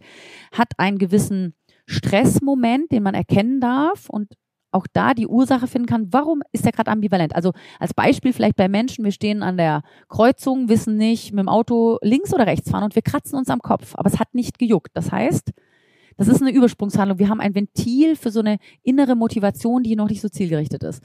[0.52, 1.54] hat einen gewissen
[1.86, 4.34] Stressmoment, den man erkennen darf und
[4.74, 7.36] auch da die Ursache finden kann, warum ist der gerade ambivalent.
[7.36, 11.50] Also als Beispiel vielleicht bei Menschen, wir stehen an der Kreuzung, wissen nicht mit dem
[11.50, 14.60] Auto links oder rechts fahren und wir kratzen uns am Kopf, aber es hat nicht
[14.60, 14.92] gejuckt.
[14.94, 15.52] Das heißt,
[16.18, 17.20] das ist eine Übersprungshandlung.
[17.20, 21.04] Wir haben ein Ventil für so eine innere Motivation, die noch nicht so zielgerichtet ist.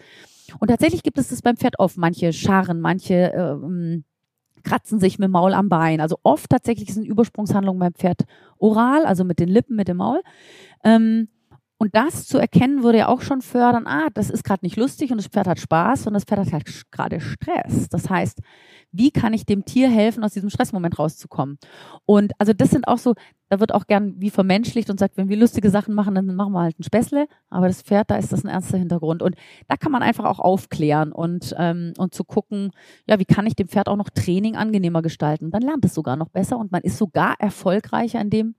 [0.61, 1.97] Und tatsächlich gibt es das beim Pferd oft.
[1.97, 4.05] Manche scharren, manche ähm,
[4.63, 6.01] kratzen sich mit dem Maul am Bein.
[6.01, 8.23] Also oft tatsächlich sind Übersprungshandlungen beim Pferd
[8.59, 10.21] oral, also mit den Lippen, mit dem Maul.
[10.85, 11.29] Ähm,
[11.79, 15.13] und das zu erkennen würde ja auch schon fördern, ah, das ist gerade nicht lustig
[15.13, 17.89] und das Pferd hat Spaß und das Pferd hat halt gerade Stress.
[17.89, 18.41] Das heißt,
[18.91, 21.59] wie kann ich dem Tier helfen, aus diesem Stressmoment rauszukommen?
[22.05, 23.15] Und also das sind auch so,
[23.49, 26.53] da wird auch gern wie vermenschlicht und sagt, wenn wir lustige Sachen machen, dann machen
[26.53, 27.29] wir halt ein Späßle.
[27.49, 29.23] Aber das Pferd, da ist das ein ernster Hintergrund.
[29.23, 29.37] Und
[29.69, 32.73] da kann man einfach auch aufklären und, ähm, und zu gucken,
[33.07, 35.51] ja, wie kann ich dem Pferd auch noch Training angenehmer gestalten?
[35.51, 38.55] Dann lernt es sogar noch besser und man ist sogar erfolgreicher in dem,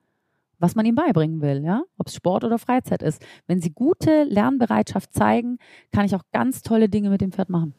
[0.60, 3.22] was man ihm beibringen will, ja, ob es Sport oder Freizeit ist.
[3.48, 5.58] Wenn sie gute Lernbereitschaft zeigen,
[5.92, 7.74] kann ich auch ganz tolle Dinge mit dem Pferd machen.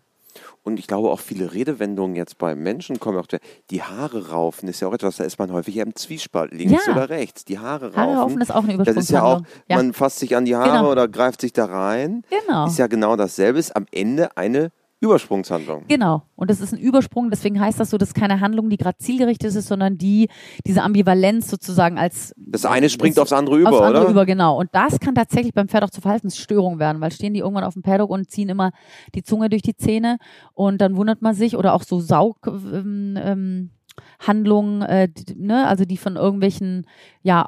[0.62, 3.26] Und ich glaube auch viele Redewendungen jetzt beim Menschen kommen auch
[3.70, 6.92] die Haare raufen ist ja auch etwas, da ist man häufig im Zwiespalt, links ja.
[6.92, 7.44] oder rechts.
[7.44, 8.00] Die Haare raufen.
[8.00, 9.76] Haare raufen ist auch eine Das ist ja auch, ja.
[9.76, 10.92] man fasst sich an die Haare genau.
[10.92, 12.22] oder greift sich da rein.
[12.31, 12.66] Genau.
[12.66, 14.70] Ist ja genau dasselbe, ist am Ende eine
[15.01, 15.85] Übersprungshandlung.
[15.88, 16.23] Genau.
[16.37, 18.98] Und das ist ein Übersprung, deswegen heißt das so, das ist keine Handlung, die gerade
[18.98, 20.29] zielgerichtet ist, sondern die,
[20.67, 22.35] diese Ambivalenz sozusagen als.
[22.37, 24.11] Das eine springt aufs andere über, aufs andere oder?
[24.11, 24.59] über, genau.
[24.59, 27.75] Und das kann tatsächlich beim Pferd auch zu Verhaltensstörungen werden, weil stehen die irgendwann auf
[27.75, 28.73] dem Paddock und ziehen immer
[29.15, 30.19] die Zunge durch die Zähne
[30.53, 33.71] und dann wundert man sich oder auch so Saug, ähm, ähm,
[34.19, 36.87] Handlungen, äh, die, ne, also die von irgendwelchen,
[37.23, 37.46] ja,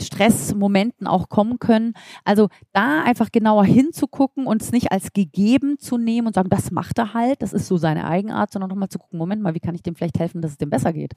[0.00, 1.94] Stressmomenten auch kommen können.
[2.24, 6.70] Also da einfach genauer hinzugucken und es nicht als gegeben zu nehmen und sagen, das
[6.70, 9.60] macht er halt, das ist so seine Eigenart, sondern nochmal zu gucken, Moment mal, wie
[9.60, 11.12] kann ich dem vielleicht helfen, dass es dem besser geht.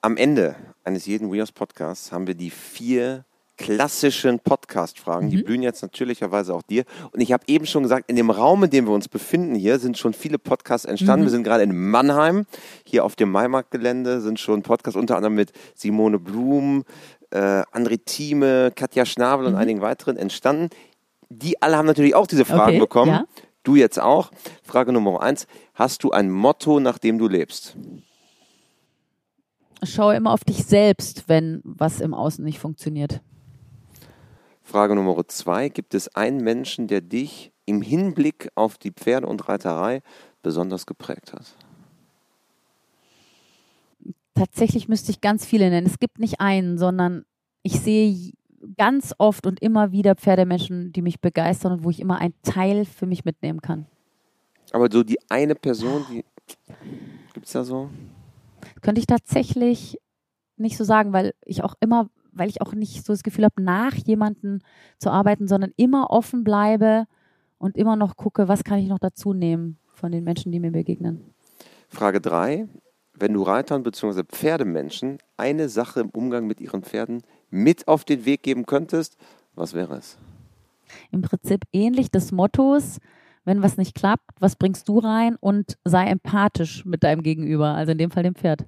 [0.00, 3.24] Am Ende eines jeden WeHouse Podcasts haben wir die vier
[3.58, 5.30] klassischen Podcast-Fragen.
[5.30, 5.44] Die Mhm.
[5.44, 6.84] blühen jetzt natürlicherweise auch dir.
[7.12, 9.78] Und ich habe eben schon gesagt, in dem Raum, in dem wir uns befinden hier,
[9.78, 11.22] sind schon viele Podcasts entstanden.
[11.22, 11.26] Mhm.
[11.26, 12.44] Wir sind gerade in Mannheim.
[12.84, 16.84] Hier auf dem Maimarktgelände sind schon Podcasts unter anderem mit Simone Blum,
[17.30, 19.58] äh, André Thieme, Katja Schnabel und Mhm.
[19.58, 20.70] einigen weiteren entstanden.
[21.28, 23.12] Die alle haben natürlich auch diese Fragen Okay, bekommen.
[23.12, 23.24] ja.
[23.64, 24.30] Du jetzt auch.
[24.62, 25.46] Frage Nummer eins.
[25.74, 27.76] Hast du ein Motto, nach dem du lebst?
[29.82, 33.20] Schau immer auf dich selbst, wenn was im Außen nicht funktioniert.
[34.62, 35.68] Frage Nummer zwei.
[35.68, 40.00] Gibt es einen Menschen, der dich im Hinblick auf die Pferde und Reiterei
[40.42, 41.54] besonders geprägt hat?
[44.36, 45.86] Tatsächlich müsste ich ganz viele nennen.
[45.86, 47.24] Es gibt nicht einen, sondern
[47.62, 48.32] ich sehe
[48.76, 52.84] ganz oft und immer wieder Pferdemenschen, die mich begeistern und wo ich immer einen Teil
[52.84, 53.86] für mich mitnehmen kann.
[54.72, 56.24] Aber so die eine Person, die.
[57.32, 57.88] Gibt es da so?
[58.82, 59.98] Könnte ich tatsächlich
[60.56, 63.62] nicht so sagen, weil ich auch immer, weil ich auch nicht so das Gefühl habe,
[63.62, 64.60] nach jemanden
[64.98, 67.06] zu arbeiten, sondern immer offen bleibe
[67.58, 70.72] und immer noch gucke, was kann ich noch dazu nehmen von den Menschen, die mir
[70.72, 71.34] begegnen.
[71.88, 72.68] Frage drei.
[73.18, 74.24] Wenn du Reitern bzw.
[74.24, 79.16] Pferdemenschen eine Sache im Umgang mit ihren Pferden mit auf den Weg geben könntest,
[79.54, 80.18] was wäre es?
[81.10, 82.98] Im Prinzip ähnlich des Mottos,
[83.44, 87.92] wenn was nicht klappt, was bringst du rein und sei empathisch mit deinem Gegenüber, also
[87.92, 88.66] in dem Fall dem Pferd.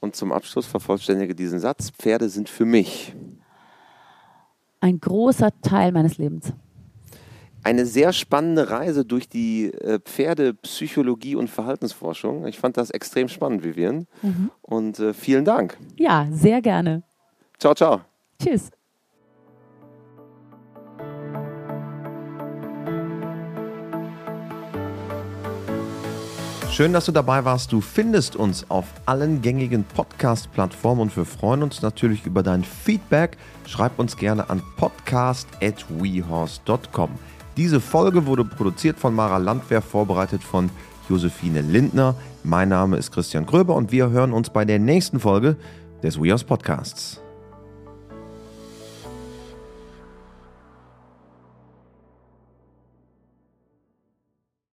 [0.00, 3.14] Und zum Abschluss vervollständige diesen Satz: Pferde sind für mich
[4.80, 6.52] Ein großer Teil meines Lebens.
[7.64, 12.46] Eine sehr spannende Reise durch die äh, Pferdepsychologie und Verhaltensforschung.
[12.46, 14.06] Ich fand das extrem spannend, Vivian.
[14.62, 15.76] Und äh, vielen Dank.
[15.96, 17.02] Ja, sehr gerne.
[17.58, 18.02] Ciao, ciao.
[18.42, 18.70] Tschüss.
[26.70, 27.72] Schön, dass du dabei warst.
[27.72, 33.36] Du findest uns auf allen gängigen Podcast-Plattformen und wir freuen uns natürlich über dein Feedback.
[33.64, 37.10] Schreib uns gerne an podcast.wehorse.com.
[37.56, 40.70] Diese Folge wurde produziert von Mara Landwehr, vorbereitet von
[41.08, 42.16] Josephine Lindner.
[42.42, 45.56] Mein Name ist Christian Gröber und wir hören uns bei der nächsten Folge
[46.02, 47.23] des WeHorse Podcasts.